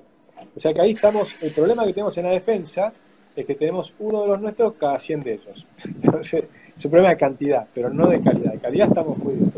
[0.56, 2.94] O sea que ahí estamos, el problema que tenemos en la defensa
[3.36, 5.66] es que tenemos uno de los nuestros cada 100 de ellos.
[5.86, 6.46] Entonces,
[6.78, 8.54] es un problema de cantidad, pero no de calidad.
[8.54, 9.54] De calidad estamos muy bien.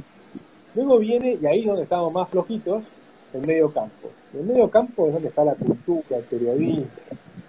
[0.76, 2.84] Luego viene, y ahí es donde estamos más flojitos,
[3.34, 4.09] el medio campo.
[4.34, 6.86] El medio campo es donde está la cultura, el periodismo,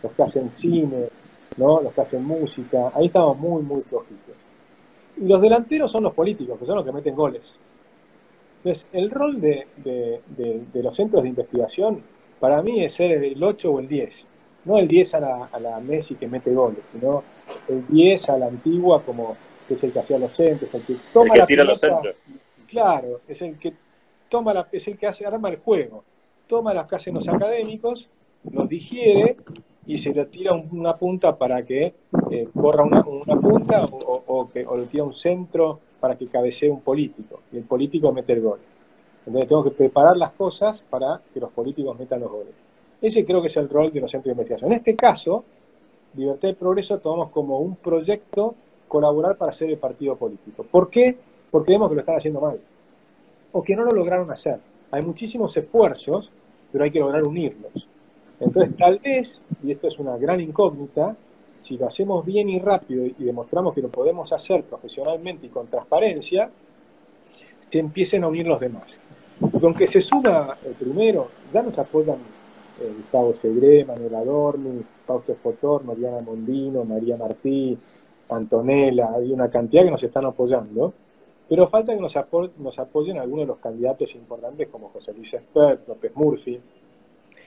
[0.03, 1.09] los que hacen cine,
[1.57, 1.81] ¿no?
[1.81, 2.91] los que hacen música.
[2.95, 4.35] Ahí estamos muy, muy flojitos.
[5.17, 7.43] Y los delanteros son los políticos, que son los que meten goles.
[8.59, 12.03] Entonces, el rol de, de los centros de investigación,
[12.41, 14.27] para mí, es ser el 8 o el 10
[14.65, 17.23] no el 10 a la, a la Messi que mete goles, sino
[17.69, 19.37] el 10 a la antigua como
[19.67, 22.15] que es el que hacía los centros, el que toma la tira los centros.
[22.69, 23.73] Claro, es el que
[24.29, 26.05] toma la, es el que hace, arma el juego,
[26.47, 28.09] toma las que hacen los académicos,
[28.51, 29.37] los digiere
[29.87, 31.95] y se le tira una punta para que
[32.31, 36.81] eh, corra una, punta o, que, o le tira un centro para que cabecee un
[36.81, 38.59] político y el político mete el gol.
[39.27, 42.64] Entonces tengo que preparar las cosas para que los políticos metan los goles.
[43.05, 44.73] Ese creo que es el rol de los centros de investigación.
[44.73, 45.45] En este caso,
[46.17, 48.55] Libertad y Progreso tomamos como un proyecto
[48.89, 50.63] colaborar para ser el partido político.
[50.63, 51.15] ¿Por qué?
[51.51, 52.59] Porque vemos que lo están haciendo mal.
[53.53, 54.59] O que no lo lograron hacer.
[54.91, 56.31] Hay muchísimos esfuerzos,
[56.73, 57.87] pero hay que lograr unirlos.
[58.41, 61.15] Entonces, tal vez, y esto es una gran incógnita,
[61.61, 65.67] si lo hacemos bien y rápido y demostramos que lo podemos hacer profesionalmente y con
[65.67, 66.49] transparencia,
[67.69, 68.99] se empiecen a unir los demás.
[69.63, 72.17] Aunque se suma el primero, ya nos apoyan
[72.81, 77.77] eh, Gustavo Segre, Manuel Adorni, Fausto Fotor, Mariana Mondino, María Martí,
[78.29, 80.93] Antonella, hay una cantidad que nos están apoyando,
[81.49, 82.15] pero falta que nos,
[82.59, 86.61] nos apoyen algunos de los candidatos importantes como José Luis Espert, López Murphy,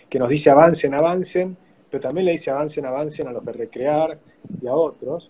[0.10, 1.58] que nos dice avancen, avancen,
[1.90, 4.18] pero también le dice avancen, avancen a los de Recrear
[4.62, 5.30] y a otros.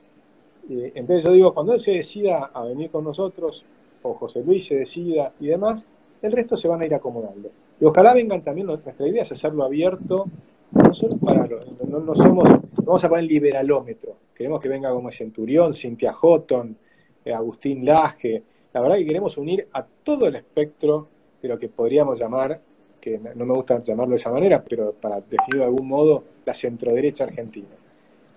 [0.70, 3.64] entonces yo digo, cuando él se decida a venir con nosotros,
[4.04, 5.86] o José Luis se decida y demás,
[6.22, 7.50] el resto se van a ir acomodando.
[7.80, 10.25] Y ojalá vengan también, nuestra idea es hacerlo abierto,
[10.71, 11.47] no solo para
[11.88, 12.49] no, no somos,
[12.84, 16.75] vamos a poner liberalómetro, queremos que venga como Centurión, Cintia Houghton,
[17.23, 21.07] eh, Agustín Laje, la verdad que queremos unir a todo el espectro
[21.41, 22.59] de lo que podríamos llamar,
[22.99, 26.53] que no me gusta llamarlo de esa manera, pero para definirlo de algún modo, la
[26.53, 27.67] centroderecha argentina.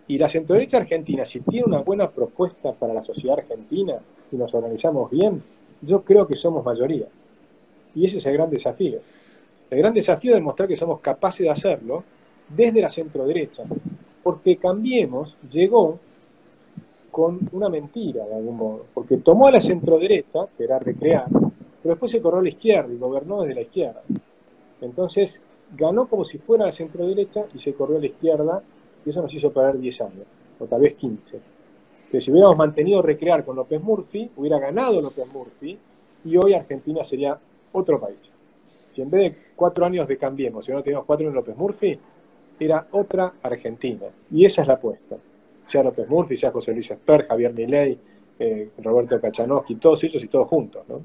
[0.07, 3.95] Y la centroderecha argentina, si tiene una buena propuesta para la sociedad argentina
[4.31, 5.43] y nos organizamos bien,
[5.83, 7.07] yo creo que somos mayoría.
[7.95, 9.01] Y ese es el gran desafío.
[9.71, 12.03] El gran desafío es demostrar que somos capaces de hacerlo
[12.49, 13.63] desde la centro-derecha.
[14.23, 15.99] Porque Cambiemos llegó
[17.11, 18.87] con una mentira, de algún modo.
[18.93, 22.93] Porque tomó a la centro-derecha, que era recrear, pero después se corrió a la izquierda
[22.93, 24.03] y gobernó desde la izquierda.
[24.81, 25.41] Entonces,
[25.77, 28.63] ganó como si fuera la centro-derecha y se corrió a la izquierda,
[29.05, 30.27] y eso nos hizo perder 10 años,
[30.59, 31.41] o tal vez 15.
[32.11, 35.79] Que si hubiéramos mantenido recrear con López Murphy, hubiera ganado López Murphy,
[36.25, 37.39] y hoy Argentina sería
[37.73, 38.30] otro país.
[38.71, 41.99] Si en vez de cuatro años de Cambiemos, si no teníamos cuatro en López Murphy,
[42.59, 44.07] era otra Argentina.
[44.31, 45.17] Y esa es la apuesta.
[45.67, 47.99] Sea López Murphy, sea José Luis Esper, Javier Milei,
[48.39, 50.87] eh, Roberto Kachanowski, todos ellos y todos juntos.
[50.89, 51.01] ¿no?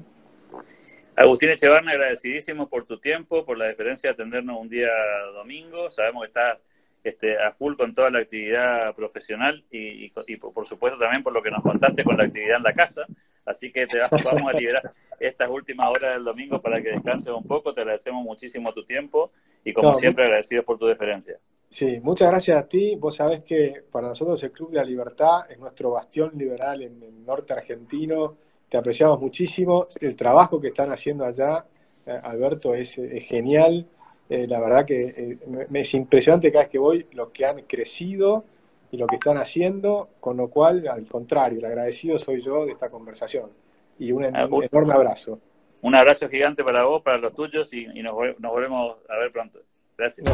[1.16, 4.88] Agustín Echevarne, agradecidísimo por tu tiempo, por la deferencia de atendernos un día
[5.32, 5.90] domingo.
[5.90, 6.62] Sabemos que estás
[7.04, 11.50] este, a full con toda la actividad profesional y, por supuesto también por lo que
[11.50, 13.06] nos contaste con la actividad en la casa.
[13.46, 17.44] Así que te vamos a liberar estas últimas horas del domingo para que descanses un
[17.44, 17.72] poco.
[17.72, 19.30] Te agradecemos muchísimo tu tiempo
[19.64, 21.38] y como siempre agradecidos por tu deferencia.
[21.68, 22.96] Sí, muchas gracias a ti.
[22.96, 27.02] Vos sabés que para nosotros el Club de la Libertad es nuestro bastión liberal en
[27.02, 28.36] el norte argentino.
[28.68, 29.86] Te apreciamos muchísimo.
[30.00, 31.64] El trabajo que están haciendo allá,
[32.04, 33.86] eh, Alberto, es genial
[34.28, 37.62] eh, la verdad que eh, me, es impresionante cada vez que voy lo que han
[37.62, 38.44] crecido
[38.90, 42.72] y lo que están haciendo, con lo cual, al contrario, el agradecido soy yo de
[42.72, 43.50] esta conversación.
[43.98, 45.40] Y un, ah, enorme abrazo.
[45.82, 49.60] Un abrazo gigante para vos, para los tuyos y, nos, volvemos a ver pronto.
[49.96, 50.26] Gracias.